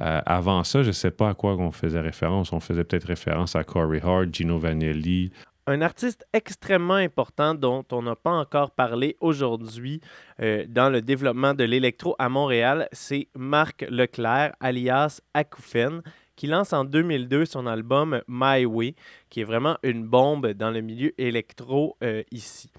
Euh, 0.00 0.20
avant 0.26 0.62
ça, 0.64 0.82
je 0.82 0.88
ne 0.88 0.92
sais 0.92 1.10
pas 1.10 1.30
à 1.30 1.34
quoi 1.34 1.56
on 1.56 1.70
faisait 1.70 2.00
référence. 2.00 2.52
On 2.52 2.60
faisait 2.60 2.84
peut-être 2.84 3.06
référence 3.06 3.56
à 3.56 3.64
Corey 3.64 4.00
Hart, 4.04 4.26
Gino 4.32 4.58
Vanelli, 4.58 5.32
un 5.66 5.80
artiste 5.80 6.24
extrêmement 6.32 6.94
important 6.94 7.54
dont 7.54 7.84
on 7.90 8.02
n'a 8.02 8.14
pas 8.14 8.30
encore 8.30 8.70
parlé 8.70 9.16
aujourd'hui 9.20 10.00
euh, 10.40 10.64
dans 10.68 10.90
le 10.90 11.02
développement 11.02 11.54
de 11.54 11.64
l'électro 11.64 12.14
à 12.18 12.28
Montréal, 12.28 12.88
c'est 12.92 13.28
Marc 13.34 13.84
Leclerc, 13.90 14.54
alias 14.60 15.20
Akoufen, 15.34 16.02
qui 16.36 16.46
lance 16.46 16.72
en 16.72 16.84
2002 16.84 17.46
son 17.46 17.66
album 17.66 18.20
My 18.28 18.64
Way, 18.64 18.94
qui 19.28 19.40
est 19.40 19.44
vraiment 19.44 19.76
une 19.82 20.06
bombe 20.06 20.52
dans 20.52 20.70
le 20.70 20.82
milieu 20.82 21.12
électro 21.20 21.96
euh, 22.04 22.22
ici. 22.30 22.70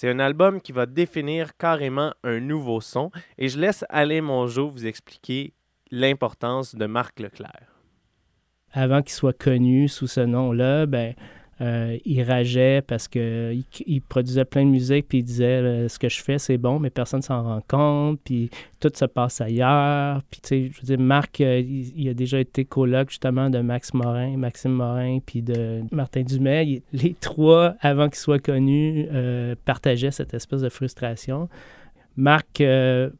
C'est 0.00 0.08
un 0.08 0.20
album 0.20 0.60
qui 0.60 0.70
va 0.70 0.86
définir 0.86 1.56
carrément 1.56 2.14
un 2.22 2.38
nouveau 2.38 2.80
son 2.80 3.10
et 3.36 3.48
je 3.48 3.58
laisse 3.58 3.84
Alain 3.88 4.22
Mongeau 4.22 4.70
vous 4.70 4.86
expliquer 4.86 5.54
l'importance 5.90 6.76
de 6.76 6.86
Marc 6.86 7.18
Leclerc. 7.18 7.66
Avant 8.70 9.02
qu'il 9.02 9.10
soit 9.10 9.36
connu 9.36 9.88
sous 9.88 10.06
ce 10.06 10.20
nom-là, 10.20 10.86
ben, 10.86 11.14
euh, 11.60 11.98
il 12.04 12.22
rageait 12.22 12.82
parce 12.82 13.08
qu'il 13.08 13.64
il 13.86 14.00
produisait 14.02 14.44
plein 14.44 14.64
de 14.64 14.70
musique, 14.70 15.08
puis 15.08 15.18
il 15.18 15.24
disait 15.24 15.44
euh, 15.44 15.88
ce 15.88 15.98
que 15.98 16.08
je 16.08 16.22
fais, 16.22 16.38
c'est 16.38 16.56
bon, 16.56 16.78
mais 16.78 16.90
personne 16.90 17.20
s'en 17.20 17.42
rend 17.42 17.62
compte, 17.66 18.20
puis 18.24 18.48
tout 18.78 18.92
se 18.94 19.04
passe 19.04 19.40
ailleurs. 19.40 20.22
Puis, 20.30 20.40
tu 20.40 20.48
sais, 20.48 20.70
je 20.72 20.80
veux 20.80 20.86
dire, 20.86 21.04
Marc, 21.04 21.40
euh, 21.40 21.60
il, 21.60 22.08
a 22.08 22.14
déjà 22.14 22.38
été 22.38 22.64
coloc 22.64 23.10
justement 23.10 23.50
de 23.50 23.58
Max 23.58 23.92
Morin, 23.92 24.36
Maxime 24.36 24.70
Morin, 24.70 25.18
puis 25.24 25.42
de 25.42 25.82
Martin 25.90 26.22
Dumais. 26.22 26.82
les 26.92 27.14
trois, 27.14 27.74
avant 27.80 28.08
qu'ils 28.08 28.18
soient 28.18 28.38
connus, 28.38 29.08
partageaient 29.64 30.12
cette 30.12 30.34
espèce 30.34 30.60
de 30.60 30.68
frustration. 30.68 31.48
Marc, 32.16 32.60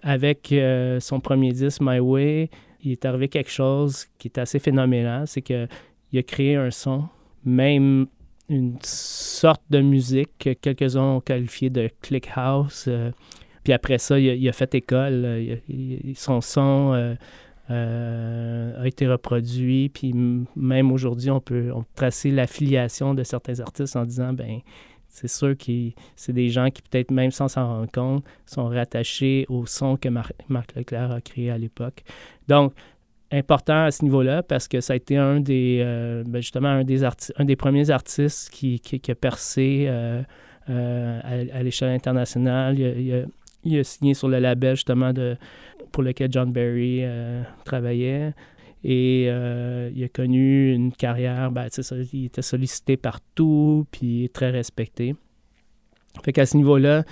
avec 0.03 0.55
son 1.01 1.21
premier 1.21 1.53
disque, 1.53 1.81
My 1.81 1.99
Way, 1.99 2.51
il 2.83 2.93
est 2.93 3.05
arrivé 3.05 3.29
quelque 3.29 3.51
chose 3.51 4.07
qui 4.19 4.29
est 4.29 4.39
assez 4.39 4.59
phénoménal, 4.59 5.27
c'est 5.27 5.43
qu'il 5.43 5.69
a 6.15 6.23
créé 6.23 6.57
un 6.57 6.71
son 6.71 7.09
même 7.45 8.07
une 8.49 8.79
sorte 8.83 9.63
de 9.71 9.81
musique 9.81 10.31
que 10.39 10.53
quelques-uns 10.53 11.17
ont 11.17 11.21
qualifié 11.21 11.71
de 11.71 11.91
click 12.01 12.29
house. 12.35 12.87
Euh, 12.89 13.11
puis 13.65 13.73
après 13.73 13.99
ça, 13.99 14.19
il 14.19 14.49
a, 14.49 14.53
fait 14.53 14.75
école. 14.75 15.25
Euh, 15.25 15.57
son 16.15 16.41
son 16.41 17.17
euh, 17.71 18.83
a 18.83 18.87
été 18.87 19.07
reproduit. 19.07 19.91
Puis 19.91 20.15
même 20.57 20.93
aujourd'hui, 20.93 21.31
on 21.31 21.41
peut, 21.41 21.73
tracer 21.95 22.31
l'affiliation 22.31 23.15
de 23.15 23.23
certains 23.23 23.61
artistes 23.61 23.97
en 23.97 24.05
disant, 24.05 24.33
ben 24.33 24.61
c'est 25.09 25.29
sûr 25.29 25.57
que 25.57 25.91
c'est 26.17 26.33
des 26.33 26.49
gens 26.49 26.71
qui, 26.71 26.83
peut-être 26.83 27.11
même 27.11 27.31
sans 27.31 27.49
s'en 27.49 27.67
rendre 27.67 27.91
compte, 27.91 28.25
sont 28.47 28.69
rattachés 28.69 29.47
au 29.49 29.67
son 29.67 29.97
que 29.97 30.09
Marc 30.09 30.75
Leclerc 30.77 31.11
a 31.11 31.21
créé 31.21 31.51
à 31.51 31.59
l'époque. 31.59 32.05
Donc, 32.47 32.73
important 33.31 33.85
à 33.85 33.91
ce 33.91 34.05
niveau-là 34.05 34.43
parce 34.43 34.69
que 34.69 34.81
ça 34.81 34.95
a 34.95 34.97
été 34.97 35.17
un 35.17 35.41
des 35.41 35.81
euh, 35.83 36.25
ben, 36.27 36.41
justement 36.41 36.69
un 36.69 36.85
des 36.85 37.05
un 37.05 37.45
des 37.45 37.57
premiers 37.57 37.91
artistes 37.91 38.51
qui, 38.51 38.81
qui, 38.81 39.11
a 39.11 39.15
percé 39.15 39.87
euh, 39.89 40.23
euh, 40.71 41.47
à, 41.53 41.63
l'échelle 41.63 41.91
internationale. 41.91 42.79
Il 43.65 43.79
a, 43.79 43.85
signé 43.85 44.15
sur 44.15 44.29
le 44.29 44.39
label 44.39 44.77
justement 44.77 45.13
de 45.13 45.37
pour 45.93 46.03
lequel 46.03 46.33
John 46.33 46.53
Barry 46.53 47.03
travaillait. 47.65 48.35
Et 48.85 49.25
il 49.25 50.05
a 50.05 50.09
connu 50.13 50.73
une 50.73 50.93
carrière, 50.93 51.51
ben, 51.51 51.67
il 52.13 52.27
était 52.27 52.43
sollicité 52.43 52.97
partout, 52.97 53.87
puis 53.91 54.31
très 54.33 54.51
respecté. 54.51 55.15
Fait 56.25 56.33
qu'à 56.33 56.47
ce 56.47 56.57
niveau-là, 56.57 57.05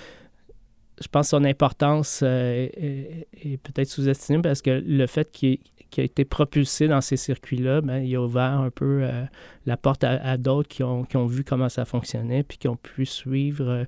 je 1.01 1.07
pense 1.07 1.27
que 1.27 1.29
son 1.31 1.43
importance 1.43 2.23
est, 2.23 3.27
peut-être 3.63 3.89
sous-estimée 3.89 4.41
parce 4.41 4.61
que 4.61 4.81
le 4.85 5.05
fait 5.07 5.31
qu'il 5.31 5.59
qui 5.89 6.01
a 6.01 6.03
été 6.03 6.25
propulsé 6.25 6.87
dans 6.87 7.01
ces 7.01 7.17
circuits-là, 7.17 7.81
ben, 7.81 7.97
il 7.97 8.15
a 8.15 8.21
ouvert 8.21 8.59
un 8.59 8.69
peu 8.69 9.01
euh, 9.03 9.23
la 9.65 9.77
porte 9.77 10.03
à, 10.03 10.37
d'autres 10.37 10.69
qui 10.69 10.83
ont, 10.83 11.03
qui 11.03 11.17
ont, 11.17 11.25
vu 11.25 11.43
comment 11.43 11.69
ça 11.69 11.85
fonctionnait, 11.85 12.43
puis 12.43 12.57
qui 12.57 12.67
ont 12.67 12.75
pu 12.75 13.05
suivre 13.05 13.85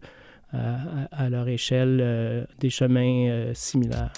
euh, 0.53 0.77
à, 1.11 1.29
leur 1.29 1.47
échelle 1.47 1.99
euh, 2.01 2.45
des 2.59 2.69
chemins 2.69 3.53
similaires. 3.53 4.13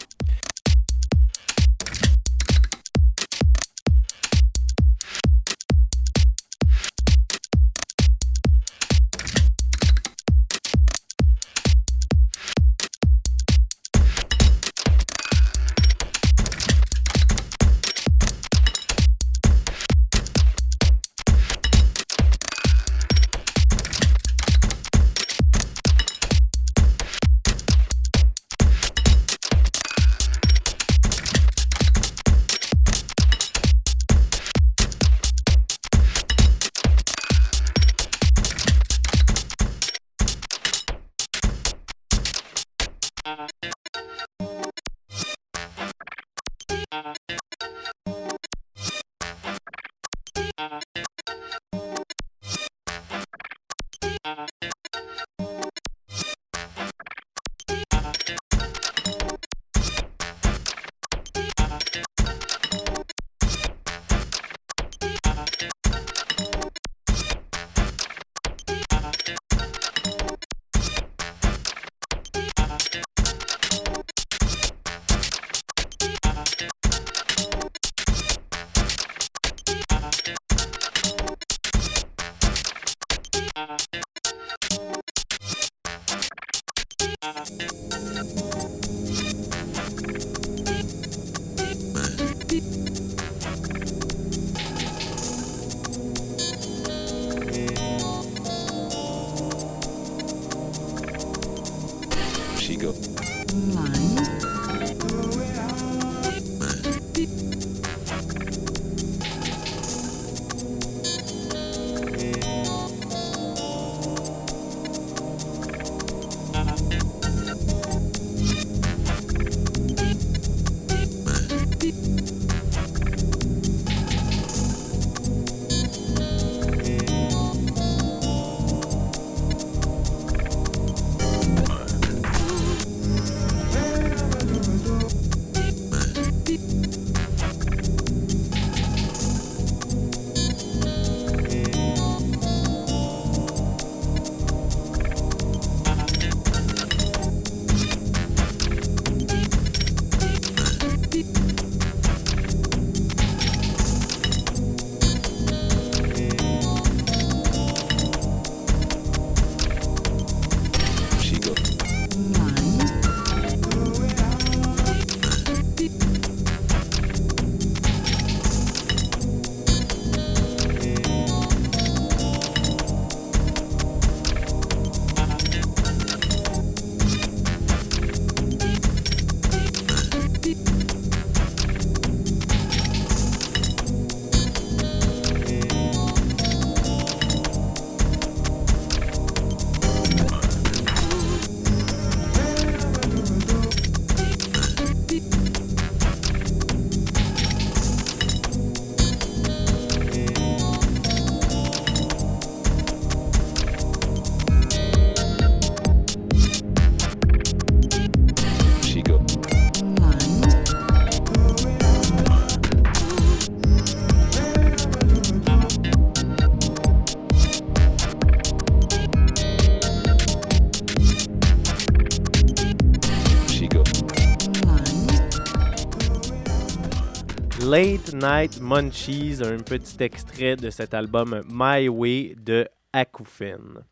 Late 227.71 228.13
Night 228.13 228.59
Munchies, 228.59 229.41
un 229.41 229.63
petit 229.63 230.03
extrait 230.03 230.57
de 230.57 230.69
cet 230.69 230.93
album 230.93 231.41
My 231.49 231.87
Way 231.87 232.35
de 232.37 232.67
Akoufen. 232.91 233.85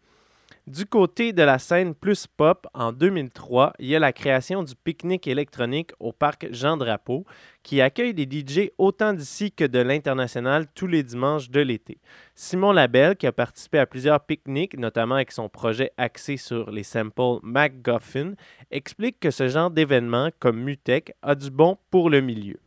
Du 0.67 0.86
côté 0.86 1.32
de 1.32 1.43
la 1.43 1.59
scène 1.59 1.95
plus 1.95 2.27
pop, 2.27 2.67
en 2.73 2.91
2003, 2.91 3.71
il 3.80 3.88
y 3.88 3.95
a 3.95 3.99
la 3.99 4.11
création 4.11 4.63
du 4.63 4.75
pique-nique 4.75 5.27
électronique 5.27 5.91
au 6.01 6.11
parc 6.11 6.47
Jean 6.51 6.75
Drapeau, 6.75 7.23
qui 7.63 7.80
accueille 7.80 8.13
des 8.13 8.27
DJ 8.30 8.69
autant 8.77 9.13
d'ici 9.13 9.49
que 9.49 9.63
de 9.63 9.80
l'international 9.80 10.67
tous 10.75 10.88
les 10.88 11.01
dimanches 11.01 11.49
de 11.49 11.61
l'été. 11.61 12.01
Simon 12.36 12.73
Labelle, 12.73 13.15
qui 13.15 13.27
a 13.27 13.32
participé 13.32 13.80
à 13.80 13.86
plusieurs 13.86 14.19
pique-niques, 14.19 14.77
notamment 14.77 15.15
avec 15.15 15.32
son 15.32 15.47
projet 15.47 15.93
axé 15.95 16.36
sur 16.36 16.69
les 16.69 16.84
samples 16.84 17.39
MacGuffin, 17.43 18.34
explique 18.71 19.21
que 19.21 19.32
ce 19.32 19.47
genre 19.47 19.71
d'événement, 19.71 20.32
comme 20.39 20.59
Mutech, 20.59 21.13
a 21.21 21.34
du 21.34 21.49
bon 21.49 21.77
pour 21.89 22.09
le 22.09 22.19
milieu. 22.19 22.59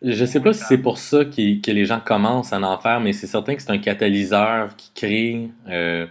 Je 0.00 0.24
sais 0.24 0.40
pas 0.40 0.52
si 0.52 0.62
c'est 0.64 0.78
pour 0.78 0.98
ça 0.98 1.24
que 1.24 1.70
les 1.70 1.84
gens 1.84 2.00
commencent 2.00 2.52
à 2.52 2.60
en 2.60 2.78
faire, 2.78 3.00
mais 3.00 3.12
c'est 3.12 3.26
certain 3.26 3.56
que 3.56 3.62
c'est 3.62 3.72
un 3.72 3.78
catalyseur 3.78 4.76
qui 4.76 4.92
crée 4.94 5.50
euh, 5.68 6.06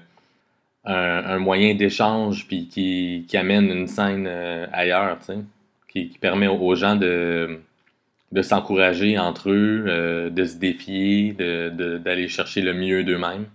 un, 0.84 1.40
moyen 1.40 1.74
d'échange 1.74 2.48
puis 2.48 2.68
qui, 2.68 3.38
amène 3.38 3.70
une 3.72 3.88
scène 3.88 4.26
euh, 4.28 4.68
ailleurs, 4.74 5.18
qui, 5.88 6.10
qui, 6.10 6.18
permet 6.20 6.48
aux 6.48 6.76
gens 6.76 6.98
de, 6.98 7.62
de 8.32 8.42
s'encourager 8.42 9.18
entre 9.18 9.50
eux, 9.52 9.86
euh, 9.88 10.30
de 10.30 10.44
se 10.44 10.58
défier, 10.58 11.34
d'aller 11.34 12.24
de, 12.24 12.28
chercher 12.28 12.62
le 12.62 12.74
mieux 12.74 13.04
d'eux-mêmes. 13.04 13.46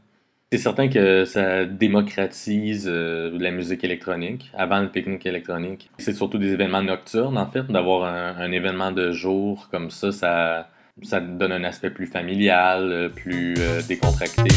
C'est 0.53 0.59
certain 0.59 0.89
que 0.89 1.25
ça 1.25 1.65
démocratise 1.65 2.87
euh, 2.87 3.35
la 3.41 3.51
musique 3.51 3.85
électronique 3.85 4.53
avant 4.53 4.81
le 4.81 4.91
pique-nique 4.91 5.25
électronique. 5.25 5.91
C'est 5.97 6.13
surtout 6.13 6.37
des 6.37 6.53
événements 6.53 6.83
nocturnes, 6.83 7.39
en 7.39 7.47
fait. 7.47 7.67
D'avoir 7.69 8.05
un, 8.05 8.53
événement 8.53 8.93
de 8.93 9.13
jour 9.13 9.71
comme 9.71 9.91
ça, 9.91 10.13
ça, 10.13 10.69
ça 11.05 11.21
donne 11.21 11.53
un 11.53 11.65
aspect 11.65 11.89
plus 11.89 12.07
familial, 12.07 13.11
plus 13.17 13.55
décontracté. 13.89 14.51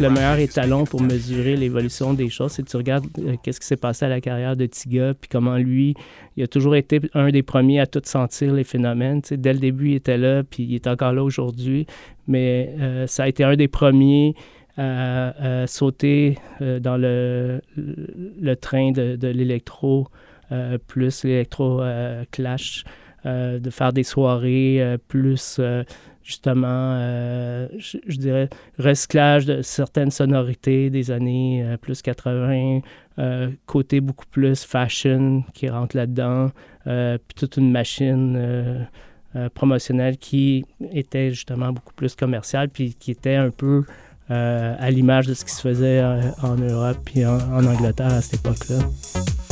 Le 0.00 0.10
meilleur 0.10 0.38
étalon 0.38 0.84
pour 0.84 1.02
mesurer 1.02 1.56
l'évolution 1.56 2.14
des 2.14 2.30
choses, 2.30 2.52
c'est 2.52 2.62
que 2.62 2.70
tu 2.70 2.76
regardes 2.76 3.06
euh, 3.18 3.36
qu'est-ce 3.42 3.60
qui 3.60 3.66
s'est 3.66 3.76
passé 3.76 4.06
à 4.06 4.08
la 4.08 4.20
carrière 4.20 4.56
de 4.56 4.66
Tiga, 4.66 5.14
puis 5.14 5.28
comment 5.28 5.56
lui, 5.56 5.94
il 6.36 6.42
a 6.42 6.46
toujours 6.46 6.74
été 6.74 7.00
un 7.12 7.30
des 7.30 7.42
premiers 7.42 7.80
à 7.80 7.86
tout 7.86 8.00
sentir 8.04 8.54
les 8.54 8.64
phénomènes. 8.64 9.20
dès 9.30 9.52
le 9.52 9.58
début, 9.58 9.90
il 9.90 9.94
était 9.96 10.16
là, 10.16 10.42
puis 10.42 10.62
il 10.64 10.74
est 10.74 10.86
encore 10.86 11.12
là 11.12 11.22
aujourd'hui, 11.22 11.86
mais 12.26 12.74
euh, 12.80 13.06
ça 13.06 13.24
a 13.24 13.28
été 13.28 13.44
un 13.44 13.56
des 13.56 13.68
premiers 13.68 14.34
à, 14.76 15.66
sauter 15.66 16.38
euh, 16.60 16.80
dans 16.80 16.96
le, 16.96 17.60
le, 17.76 18.54
train 18.56 18.90
de, 18.90 19.14
de 19.16 19.28
l'électro, 19.28 20.08
plus 20.88 21.24
l'électro-clash, 21.24 22.84
de 23.24 23.70
faire 23.70 23.92
des 23.92 24.02
soirées 24.02 24.96
plus 25.08 25.60
justement, 26.24 26.96
euh, 26.96 27.68
je, 27.78 28.16
dirais, 28.16 28.48
recyclage 28.78 29.44
de 29.44 29.62
certaines 29.62 30.10
sonorités 30.10 30.88
des 30.88 31.10
années 31.10 31.62
euh, 31.62 31.76
plus 31.76 32.00
80, 32.00 32.80
euh, 33.18 33.50
côté 33.66 34.00
beaucoup 34.00 34.24
plus 34.30 34.64
fashion 34.64 35.44
qui 35.52 35.68
rentre 35.68 35.96
là-dedans, 35.96 36.50
puis 36.84 37.34
toute 37.36 37.56
une 37.56 37.70
machine 37.70 38.86
promotionnelle 39.54 40.18
qui 40.18 40.66
était 40.92 41.30
justement 41.30 41.72
beaucoup 41.72 41.94
plus 41.94 42.14
commerciale, 42.14 42.68
puis 42.68 42.94
qui 42.94 43.10
était 43.10 43.36
un 43.36 43.50
peu 43.50 43.84
à 44.28 44.90
l'image 44.90 45.26
de 45.26 45.34
ce 45.34 45.44
qui 45.46 45.52
se 45.52 45.62
faisait 45.62 46.02
en 46.42 46.56
Europe 46.56 47.08
et 47.14 47.24
en 47.24 47.64
Angleterre 47.64 48.12
à 48.12 48.20
cette 48.20 48.40
époque-là. 48.40 49.43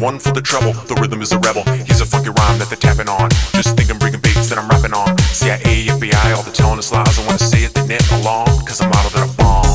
One 0.00 0.18
for 0.18 0.32
the 0.32 0.40
treble. 0.40 0.72
The 0.88 0.94
rhythm 0.94 1.20
is 1.20 1.32
a 1.32 1.38
rebel. 1.38 1.62
He's 1.84 2.00
a 2.00 2.06
funky 2.06 2.30
rhyme 2.30 2.58
that 2.58 2.68
they're 2.68 2.78
tapping 2.78 3.08
on. 3.08 3.30
Just 3.52 3.76
think 3.76 3.90
I'm 3.90 3.98
bringing 3.98 4.20
beats 4.20 4.48
that 4.48 4.58
I'm 4.58 4.68
rapping 4.68 4.94
on. 4.94 5.16
CIA, 5.18 5.86
FBI, 5.86 6.34
all 6.34 6.42
the 6.42 6.50
telling 6.50 6.78
us 6.78 6.90
lies. 6.90 7.18
I 7.18 7.26
wanna 7.26 7.38
say 7.38 7.64
it, 7.64 7.74
they 7.74 7.86
net 7.86 8.10
along, 8.12 8.46
cause 8.64 8.80
I'm 8.80 8.92
out 8.92 9.06
of 9.06 9.12
the 9.12 9.69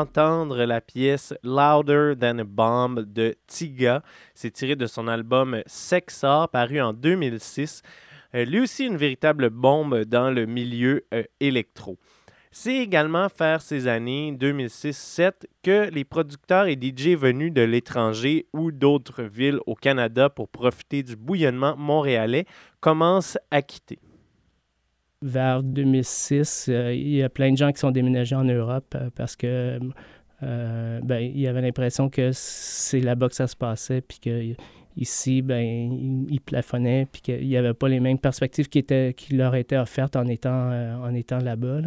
entendre 0.00 0.64
la 0.64 0.80
pièce 0.80 1.34
Louder 1.42 2.14
Than 2.18 2.38
a 2.38 2.44
Bomb 2.44 3.00
de 3.00 3.36
Tiga. 3.46 4.02
C'est 4.34 4.50
tiré 4.50 4.74
de 4.74 4.86
son 4.86 5.08
album 5.08 5.62
Sexa, 5.66 6.48
paru 6.50 6.80
en 6.80 6.94
2006. 6.94 7.82
Euh, 8.34 8.46
lui 8.46 8.60
aussi 8.60 8.86
une 8.86 8.96
véritable 8.96 9.50
bombe 9.50 10.04
dans 10.04 10.30
le 10.30 10.46
milieu 10.46 11.04
euh, 11.12 11.22
électro. 11.38 11.98
C'est 12.50 12.76
également 12.76 13.28
faire 13.28 13.60
ces 13.60 13.88
années 13.88 14.34
2006-7 14.40 15.32
que 15.62 15.90
les 15.90 16.04
producteurs 16.04 16.66
et 16.66 16.78
DJ 16.80 17.08
venus 17.08 17.52
de 17.52 17.60
l'étranger 17.60 18.46
ou 18.54 18.72
d'autres 18.72 19.22
villes 19.22 19.60
au 19.66 19.74
Canada 19.74 20.30
pour 20.30 20.48
profiter 20.48 21.02
du 21.02 21.14
bouillonnement 21.14 21.76
montréalais 21.76 22.46
commencent 22.80 23.38
à 23.50 23.60
quitter 23.60 23.98
vers 25.22 25.62
2006, 25.62 26.66
euh, 26.68 26.94
il 26.94 27.16
y 27.16 27.22
a 27.22 27.28
plein 27.28 27.52
de 27.52 27.56
gens 27.56 27.72
qui 27.72 27.78
sont 27.78 27.90
déménagés 27.90 28.36
en 28.36 28.44
Europe 28.44 28.94
euh, 28.94 29.10
parce 29.14 29.36
que 29.36 29.78
euh, 30.42 31.00
ben, 31.02 31.18
il 31.18 31.38
y 31.38 31.46
avait 31.46 31.60
l'impression 31.60 32.08
que 32.08 32.30
c'est 32.32 33.00
là-bas 33.00 33.28
que 33.28 33.34
ça 33.34 33.46
se 33.46 33.56
passait, 33.56 34.00
puis 34.00 34.18
que 34.18 34.54
ici, 34.96 35.42
ben, 35.42 35.62
ils, 36.30 36.40
plafonnaient, 36.40 37.06
puis 37.10 37.20
qu'il 37.20 37.46
n'y 37.46 37.56
avait 37.56 37.74
pas 37.74 37.88
les 37.88 38.00
mêmes 38.00 38.18
perspectives 38.18 38.68
qui, 38.68 38.78
étaient, 38.78 39.12
qui 39.14 39.36
leur 39.36 39.54
étaient 39.54 39.76
offertes 39.76 40.16
en 40.16 40.26
étant, 40.26 40.70
en 41.02 41.14
étant 41.14 41.38
là-bas. 41.38 41.80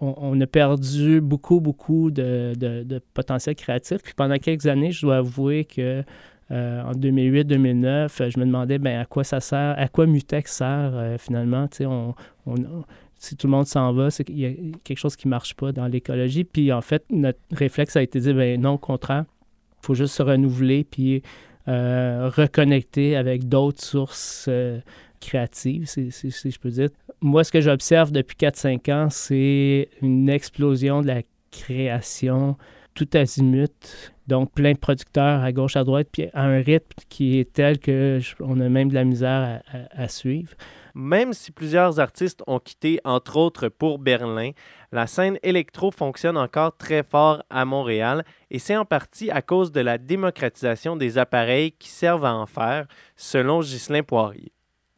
On, 0.00 0.38
a 0.40 0.46
perdu 0.46 1.20
beaucoup, 1.20 1.60
beaucoup 1.60 2.10
de, 2.10 2.52
de, 2.56 2.82
de, 2.82 2.98
potentiel 2.98 3.54
créatif. 3.54 4.02
Puis 4.02 4.12
pendant 4.14 4.36
quelques 4.36 4.66
années, 4.66 4.92
je 4.92 5.02
dois 5.02 5.18
avouer 5.18 5.64
que 5.64 6.04
euh, 6.50 6.82
en 6.82 6.92
2008-2009, 6.92 8.30
je 8.30 8.38
me 8.38 8.44
demandais 8.44 8.78
ben, 8.78 9.00
à 9.00 9.04
quoi 9.04 9.24
ça 9.24 9.40
sert, 9.40 9.74
à 9.78 9.88
quoi 9.88 10.06
Mutex 10.06 10.52
sert 10.52 10.92
euh, 10.94 11.16
finalement. 11.18 11.66
Si 13.16 13.36
tout 13.36 13.46
le 13.46 13.50
monde 13.50 13.66
s'en 13.66 13.92
va, 13.92 14.10
c'est 14.10 14.24
qu'il 14.24 14.38
y 14.38 14.46
a 14.46 14.52
quelque 14.82 14.98
chose 14.98 15.16
qui 15.16 15.28
ne 15.28 15.30
marche 15.30 15.54
pas 15.54 15.72
dans 15.72 15.86
l'écologie. 15.86 16.44
Puis 16.44 16.72
en 16.72 16.82
fait, 16.82 17.04
notre 17.10 17.38
réflexe 17.52 17.96
a 17.96 18.02
été 18.02 18.18
de 18.18 18.24
dire, 18.24 18.34
ben 18.34 18.60
non, 18.60 18.72
au 18.72 18.78
contraire, 18.78 19.24
il 19.82 19.86
faut 19.86 19.94
juste 19.94 20.14
se 20.14 20.22
renouveler 20.22 20.84
puis 20.84 21.22
euh, 21.66 22.30
reconnecter 22.34 23.16
avec 23.16 23.48
d'autres 23.48 23.82
sources 23.82 24.46
euh, 24.48 24.80
créatives, 25.18 25.86
si, 25.86 26.10
si, 26.10 26.50
je 26.50 26.58
peux 26.58 26.68
dire. 26.68 26.90
Moi, 27.22 27.42
ce 27.42 27.50
que 27.50 27.62
j'observe 27.62 28.12
depuis 28.12 28.36
4-5 28.36 28.92
ans, 28.92 29.08
c'est 29.08 29.88
une 30.02 30.28
explosion 30.28 31.00
de 31.00 31.06
la 31.06 31.22
création 31.50 32.58
tout 32.92 33.08
azimut. 33.14 34.13
Donc, 34.26 34.52
plein 34.52 34.72
de 34.72 34.78
producteurs 34.78 35.42
à 35.42 35.52
gauche, 35.52 35.76
à 35.76 35.84
droite, 35.84 36.08
puis 36.10 36.28
à 36.32 36.44
un 36.44 36.62
rythme 36.62 37.02
qui 37.10 37.38
est 37.38 37.52
tel 37.52 37.78
qu'on 37.78 38.60
a 38.60 38.68
même 38.68 38.88
de 38.88 38.94
la 38.94 39.04
misère 39.04 39.62
à, 39.90 40.08
suivre. 40.08 40.52
Même 40.94 41.32
si 41.32 41.52
plusieurs 41.52 42.00
artistes 42.00 42.42
ont 42.46 42.58
quitté, 42.58 43.00
entre 43.04 43.36
autres 43.36 43.68
pour 43.68 43.98
Berlin, 43.98 44.52
la 44.92 45.06
scène 45.06 45.38
électro 45.42 45.90
fonctionne 45.90 46.38
encore 46.38 46.76
très 46.76 47.02
fort 47.02 47.42
à 47.50 47.64
Montréal 47.64 48.24
et 48.50 48.58
c'est 48.58 48.76
en 48.76 48.84
partie 48.84 49.30
à 49.30 49.42
cause 49.42 49.72
de 49.72 49.80
la 49.80 49.98
démocratisation 49.98 50.96
des 50.96 51.18
appareils 51.18 51.72
qui 51.72 51.88
servent 51.88 52.24
à 52.24 52.34
en 52.34 52.46
faire, 52.46 52.86
selon 53.16 53.60
Ghislain 53.60 54.02
Poirier. 54.02 54.52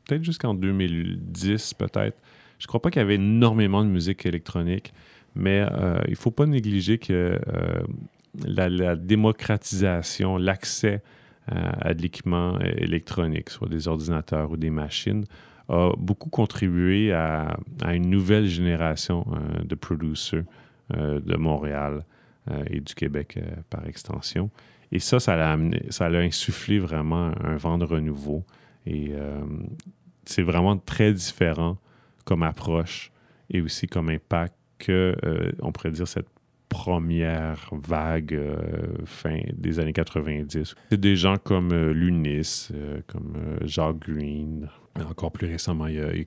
Peut-être 0.06 0.24
jusqu'en 0.24 0.54
2010, 0.54 1.74
peut-être. 1.74 2.18
Je 2.58 2.66
crois 2.66 2.80
pas 2.80 2.90
qu'il 2.90 3.00
y 3.00 3.04
avait 3.04 3.16
énormément 3.16 3.82
de 3.82 3.88
musique 3.88 4.24
électronique. 4.24 4.92
Mais 5.36 5.66
euh, 5.70 6.00
il 6.06 6.12
ne 6.12 6.16
faut 6.16 6.30
pas 6.30 6.46
négliger 6.46 6.96
que 6.96 7.38
euh, 7.46 7.82
la, 8.44 8.96
démocratisation, 8.96 10.36
l'accès 10.36 11.02
euh, 11.52 11.72
à 11.80 11.94
de 11.94 12.02
l'équipement 12.02 12.58
électronique, 12.60 13.50
soit 13.50 13.68
des 13.68 13.88
ordinateurs 13.88 14.50
ou 14.50 14.56
des 14.56 14.70
machines, 14.70 15.24
a 15.68 15.90
beaucoup 15.96 16.30
contribué 16.30 17.12
à, 17.12 17.56
une 17.92 18.08
nouvelle 18.08 18.46
génération 18.46 19.26
de 19.64 19.74
producers 19.74 20.44
de 20.94 21.36
Montréal 21.36 22.04
et 22.70 22.78
du 22.78 22.94
Québec 22.94 23.40
par 23.68 23.84
extension. 23.88 24.48
Et 24.92 25.00
ça, 25.00 25.18
ça 25.18 25.34
l'a 25.36 26.18
insufflé 26.18 26.78
vraiment 26.78 27.32
un 27.42 27.56
vent 27.56 27.78
de 27.78 27.84
renouveau. 27.84 28.44
Et 28.86 29.12
c'est 30.24 30.42
vraiment 30.42 30.76
très 30.76 31.12
différent 31.12 31.78
comme 32.24 32.42
approche 32.42 33.10
et 33.50 33.60
aussi 33.60 33.86
comme 33.86 34.10
impact 34.10 34.54
que, 34.78 35.16
euh, 35.24 35.52
on 35.60 35.72
pourrait 35.72 35.92
dire, 35.92 36.06
cette 36.06 36.28
première 36.68 37.70
vague 37.72 38.34
euh, 38.34 38.58
fin 39.04 39.38
des 39.54 39.78
années 39.78 39.92
90. 39.92 40.74
C'est 40.90 41.00
des 41.00 41.16
gens 41.16 41.36
comme 41.36 41.72
euh, 41.72 41.92
Lunis, 41.92 42.68
comme 43.06 43.34
Jacques 43.62 44.00
Green. 44.00 44.68
Encore 45.08 45.30
plus 45.30 45.46
récemment, 45.46 45.86
il 45.86 45.96
y 45.96 46.00
a, 46.00 46.14
il 46.14 46.26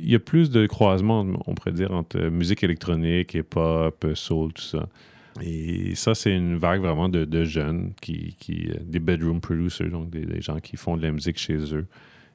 Il 0.00 0.10
y 0.10 0.14
a 0.14 0.20
plus 0.20 0.50
de 0.50 0.66
croisements, 0.66 1.26
on 1.46 1.54
pourrait 1.54 1.72
dire, 1.72 1.90
entre 1.90 2.20
musique 2.28 2.62
électronique, 2.62 3.34
hip-hop, 3.34 4.06
soul, 4.14 4.52
tout 4.52 4.62
ça. 4.62 4.88
Et 5.42 5.94
ça, 5.96 6.14
c'est 6.14 6.34
une 6.34 6.56
vague 6.56 6.80
vraiment 6.80 7.08
de, 7.08 7.44
jeunes, 7.44 7.92
qui, 8.00 8.36
qui, 8.38 8.70
des 8.82 9.00
bedroom 9.00 9.40
producers, 9.40 9.90
donc 9.90 10.08
des, 10.08 10.40
gens 10.40 10.58
qui 10.58 10.76
font 10.76 10.96
de 10.96 11.02
la 11.02 11.10
musique 11.10 11.38
chez 11.38 11.74
eux 11.74 11.86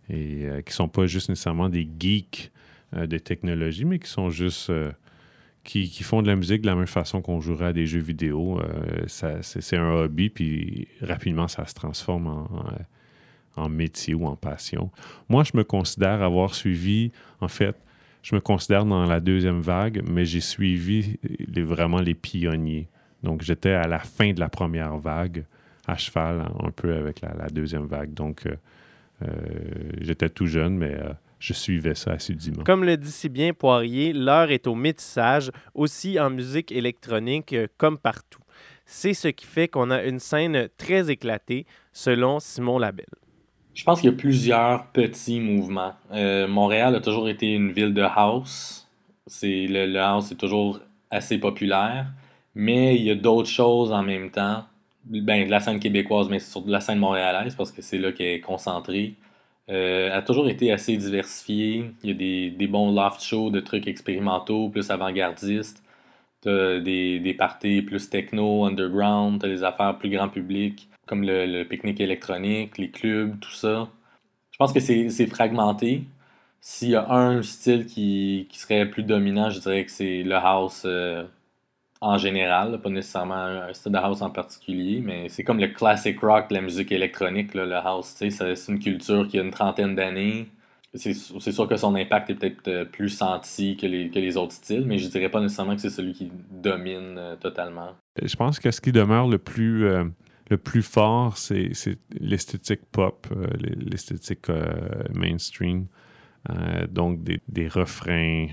et 0.09 0.47
qui 0.65 0.71
ne 0.71 0.73
sont 0.73 0.89
pas 0.89 1.05
juste 1.05 1.29
nécessairement 1.29 1.69
des 1.69 1.87
geeks 1.99 2.51
de 2.93 3.17
technologie, 3.17 3.85
mais 3.85 3.99
qui 3.99 4.09
sont 4.09 4.29
juste 4.29 4.71
qui, 5.65 6.03
font 6.03 6.21
de 6.21 6.27
la 6.27 6.35
musique 6.35 6.61
de 6.61 6.67
la 6.67 6.75
même 6.75 6.87
façon 6.87 7.21
qu'on 7.21 7.41
jouerait 7.41 7.67
à 7.67 7.73
des 7.73 7.87
jeux 7.87 7.99
vidéo. 7.99 8.61
Euh, 8.61 9.41
c'est 9.41 9.77
un 9.77 9.91
hobby, 9.91 10.29
puis 10.29 10.87
rapidement, 11.01 11.47
ça 11.47 11.65
se 11.65 11.73
transforme 11.73 12.47
en, 13.57 13.69
métier 13.69 14.13
ou 14.13 14.25
en 14.27 14.35
passion. 14.35 14.91
Moi, 15.27 15.43
je 15.43 15.57
me 15.57 15.63
considère 15.63 16.21
avoir 16.21 16.53
suivi, 16.53 17.11
en 17.41 17.47
fait, 17.47 17.75
je 18.21 18.35
me 18.35 18.41
considère 18.41 18.85
dans 18.85 19.05
la 19.05 19.19
deuxième 19.19 19.59
vague, 19.59 20.01
mais 20.07 20.25
j'ai 20.25 20.41
suivi 20.41 21.17
vraiment 21.49 21.99
les 21.99 22.13
pionniers. 22.13 22.87
Donc, 23.23 23.41
j'étais 23.41 23.71
à 23.71 23.87
la 23.87 23.99
fin 23.99 24.33
de 24.33 24.39
la 24.39 24.49
première 24.49 24.97
vague, 24.97 25.45
à 25.87 25.97
cheval 25.97 26.47
un 26.63 26.71
peu 26.71 26.95
avec 26.95 27.21
la, 27.21 27.47
deuxième 27.49 27.85
vague. 27.85 28.13
Donc, 28.13 28.45
euh, 28.45 28.55
euh, 29.23 29.31
j'étais 29.99 30.29
tout 30.29 30.45
jeune, 30.45 30.77
mais 30.77 30.95
je 31.39 31.53
suivais 31.53 31.95
ça 31.95 32.11
assidûment. 32.11 32.63
Comme 32.63 32.83
le 32.83 32.97
dit 32.97 33.11
si 33.11 33.29
bien 33.29 33.53
Poirier, 33.53 34.13
l'heure 34.13 34.51
est 34.51 34.67
au 34.67 34.75
métissage, 34.75 35.51
aussi 35.73 36.19
en 36.19 36.29
musique 36.29 36.71
électronique 36.71 37.53
euh, 37.53 37.67
comme 37.77 37.97
partout. 37.97 38.41
C'est 38.85 39.13
ce 39.13 39.27
qui 39.27 39.45
fait 39.45 39.67
qu'on 39.67 39.89
a 39.91 40.03
une 40.03 40.19
scène 40.19 40.69
très 40.77 41.09
éclatée, 41.09 41.65
selon 41.91 42.39
Simon 42.39 42.77
Labelle. 42.77 43.05
Je 43.73 43.83
pense 43.83 43.99
qu'il 43.99 44.09
y 44.09 44.13
a 44.13 44.15
plusieurs 44.15 44.87
petits 44.91 45.39
mouvements. 45.39 45.93
Euh, 46.11 46.47
Montréal 46.47 46.95
a 46.95 47.01
toujours 47.01 47.27
été 47.27 47.53
une 47.53 47.71
ville 47.71 47.93
de 47.93 48.03
house. 48.03 48.87
C'est, 49.27 49.67
le, 49.67 49.99
house 49.99 50.31
est 50.31 50.35
toujours 50.35 50.79
assez 51.09 51.39
populaire, 51.39 52.07
mais 52.53 52.95
il 52.95 53.03
y 53.03 53.11
a 53.11 53.15
d'autres 53.15 53.49
choses 53.49 53.91
en 53.91 54.03
même 54.03 54.31
temps. 54.31 54.63
Ben, 55.03 55.45
de 55.45 55.51
la 55.51 55.59
scène 55.59 55.79
québécoise, 55.79 56.29
mais 56.29 56.39
surtout 56.39 56.67
de 56.67 56.71
la 56.71 56.79
scène 56.79 56.97
montréalaise, 56.97 57.53
parce 57.55 57.71
que 57.71 57.83
c'est 57.83 57.99
là 57.99 58.11
qu'elle 58.11 58.27
est 58.27 58.39
concentrée. 58.39 59.15
Euh, 59.69 60.15
a 60.15 60.21
toujours 60.21 60.47
été 60.47 60.71
assez 60.71 60.95
diversifié. 60.97 61.91
Il 62.03 62.09
y 62.09 62.13
a 62.13 62.15
des, 62.15 62.51
des, 62.51 62.67
bons 62.67 62.93
loft 62.93 63.21
shows 63.23 63.49
de 63.49 63.59
trucs 63.59 63.87
expérimentaux, 63.87 64.69
plus 64.69 64.91
avant-gardistes. 64.91 65.83
T'as 66.41 66.79
des, 66.79 67.19
des 67.19 67.33
parties 67.33 67.81
plus 67.81 68.09
techno, 68.09 68.65
underground. 68.65 69.41
T'as 69.41 69.47
des 69.47 69.63
affaires 69.63 69.97
plus 69.97 70.09
grand 70.09 70.29
public, 70.29 70.89
comme 71.07 71.23
le, 71.23 71.63
pique-nique 71.63 71.99
électronique, 72.01 72.77
les 72.77 72.91
clubs, 72.91 73.39
tout 73.39 73.51
ça. 73.51 73.89
Je 74.51 74.57
pense 74.57 74.73
que 74.73 74.79
c'est 74.79 75.27
fragmenté. 75.27 76.03
S'il 76.61 76.89
y 76.89 76.95
a 76.95 77.11
un 77.11 77.41
style 77.43 77.85
qui, 77.85 78.47
qui, 78.49 78.59
serait 78.59 78.89
plus 78.89 79.03
dominant, 79.03 79.49
je 79.49 79.59
dirais 79.59 79.85
que 79.85 79.91
c'est 79.91 80.23
le 80.23 80.35
house 80.35 80.83
euh, 80.85 81.25
en 82.01 82.17
général, 82.17 82.79
pas 82.81 82.89
nécessairement 82.89 83.35
un 83.35 83.73
style 83.73 83.93
de 83.93 83.97
house 83.97 84.21
en 84.21 84.29
particulier, 84.29 85.01
mais 85.03 85.29
c'est 85.29 85.43
comme 85.43 85.59
le 85.59 85.67
classic 85.67 86.19
rock 86.19 86.51
la 86.51 86.61
musique 86.61 86.91
électronique, 86.91 87.53
le 87.53 87.73
house, 87.73 88.15
c'est 88.17 88.67
une 88.67 88.79
culture 88.79 89.27
qui 89.27 89.39
a 89.39 89.43
une 89.43 89.51
trentaine 89.51 89.95
d'années. 89.95 90.47
C'est 90.93 91.13
sûr 91.13 91.67
que 91.67 91.75
son 91.75 91.93
impact 91.95 92.29
est 92.29 92.35
peut-être 92.35 92.67
euh, 92.69 92.85
plus 92.85 93.09
senti 93.09 93.75
que 93.75 93.85
les, 93.85 94.37
autres 94.37 94.53
styles, 94.53 94.85
mais 94.85 94.97
je 94.97 95.09
dirais 95.09 95.27
pas 95.27 95.41
nécessairement 95.41 95.75
que 95.75 95.81
c'est 95.81 95.89
celui 95.89 96.13
qui 96.13 96.31
domine 96.49 97.17
euh, 97.17 97.35
totalement. 97.35 97.89
Je 98.21 98.33
pense 98.37 98.59
que 98.59 98.71
ce 98.71 98.79
qui 98.79 98.93
demeure 98.93 99.27
le 99.27 99.37
plus, 99.37 99.85
euh, 99.85 100.05
fort, 100.81 101.37
c'est 101.37 101.71
l'esthétique 102.17 102.85
pop, 102.93 103.27
l'esthétique 103.57 104.47
mainstream. 105.13 105.87
donc 106.89 107.23
des, 107.23 107.41
des 107.49 107.67
refrains, 107.67 108.47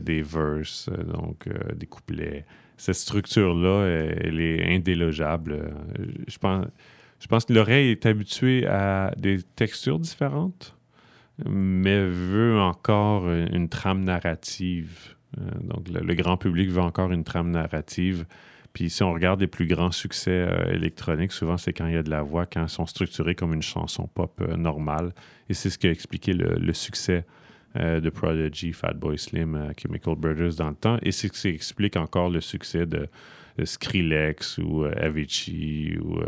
des 0.00 0.22
verses, 0.22 0.90
donc 0.90 1.48
des 1.74 1.86
couplets 1.86 2.44
cette 2.76 2.96
structure-là, 2.96 3.86
elle, 3.86 4.40
est 4.40 4.74
indélogeable. 4.74 5.74
Je 6.26 6.38
pense, 6.38 6.66
je 7.20 7.26
pense 7.26 7.44
que 7.44 7.52
l'oreille 7.52 7.90
est 7.90 8.06
habituée 8.06 8.66
à 8.66 9.12
des 9.16 9.42
textures 9.56 9.98
différentes, 9.98 10.76
mais 11.48 12.04
veut 12.04 12.58
encore 12.60 13.30
une 13.30 13.68
trame 13.68 14.04
narrative. 14.04 15.14
Euh, 15.38 15.50
donc, 15.62 15.88
le, 15.88 16.14
grand 16.14 16.36
public 16.36 16.68
veut 16.68 16.82
encore 16.82 17.12
une 17.12 17.24
trame 17.24 17.50
narrative. 17.50 18.26
Puis 18.72 18.90
si 18.90 19.02
on 19.02 19.12
regarde 19.12 19.40
les 19.40 19.46
plus 19.46 19.66
grands 19.66 19.92
succès 19.92 20.32
euh, 20.32 20.72
électroniques, 20.72 21.32
souvent 21.32 21.56
c'est 21.56 21.72
quand 21.72 21.86
il 21.86 21.94
y 21.94 21.96
a 21.96 22.02
de 22.02 22.10
la 22.10 22.22
voix, 22.22 22.44
quand 22.44 22.62
elles 22.62 22.68
sont 22.68 22.86
structurées 22.86 23.34
comme 23.34 23.54
une 23.54 23.62
chanson 23.62 24.08
pop 24.12 24.40
euh, 24.40 24.56
normale. 24.56 25.12
Et 25.48 25.54
c'est 25.54 25.70
ce 25.70 25.78
qui 25.78 25.86
a 25.86 25.90
expliqué 25.90 26.32
le 26.32 26.72
succès 26.72 27.24
euh, 27.76 28.00
de 28.00 28.08
Prodigy, 28.08 28.72
Fatboy 28.72 29.18
Slim, 29.18 29.56
euh, 29.56 29.72
Chemical 29.76 30.14
Brothers 30.14 30.54
dans 30.58 30.68
le 30.68 30.76
temps. 30.76 30.96
Et 31.02 31.10
c'est 31.10 31.34
ce 31.34 31.42
qui 31.42 31.48
explique 31.48 31.96
encore 31.96 32.30
le 32.30 32.40
succès 32.40 32.86
de, 32.86 33.08
Skrillex 33.62 34.58
ou 34.58 34.84
euh, 34.84 34.92
Avicii 34.96 35.96
ou 35.98 36.18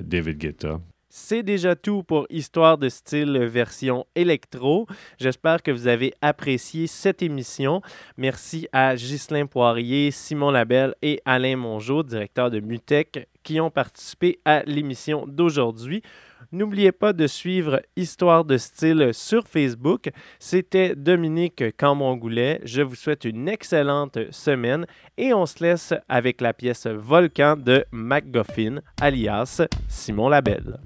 David 0.00 0.38
Guetta. 0.38 0.80
C'est 1.14 1.42
déjà 1.42 1.76
tout 1.76 2.02
pour 2.02 2.26
Histoire 2.30 2.78
de 2.78 2.88
style 2.88 3.38
version 3.44 4.06
électro. 4.14 4.86
J'espère 5.18 5.62
que 5.62 5.70
vous 5.70 5.86
avez 5.86 6.14
apprécié 6.22 6.86
cette 6.86 7.22
émission. 7.22 7.82
Merci 8.16 8.66
à 8.72 8.96
Ghislain 8.96 9.44
Poirier, 9.44 10.10
Simon 10.10 10.50
Labelle 10.50 10.94
et 11.02 11.20
Alain 11.26 11.56
Mongeau, 11.56 12.02
directeur 12.02 12.50
de 12.50 12.60
Mutech, 12.60 13.28
qui 13.42 13.60
ont 13.60 13.70
participé 13.70 14.40
à 14.46 14.62
l'émission 14.64 15.26
d'aujourd'hui. 15.26 16.02
N'oubliez 16.52 16.92
pas 16.92 17.14
de 17.14 17.26
suivre 17.26 17.80
Histoire 17.96 18.44
de 18.44 18.58
style 18.58 19.10
sur 19.12 19.48
Facebook. 19.48 20.10
C'était 20.38 20.94
Dominique 20.94 21.64
Cambongoulet. 21.78 22.60
Je 22.64 22.82
vous 22.82 22.94
souhaite 22.94 23.24
une 23.24 23.48
excellente 23.48 24.18
semaine 24.30 24.84
et 25.16 25.32
on 25.32 25.46
se 25.46 25.64
laisse 25.64 25.94
avec 26.10 26.42
la 26.42 26.52
pièce 26.52 26.86
Volcan 26.86 27.56
de 27.56 27.86
MacGuffin, 27.90 28.80
alias 29.00 29.62
Simon 29.88 30.28
Labelle. 30.28 30.78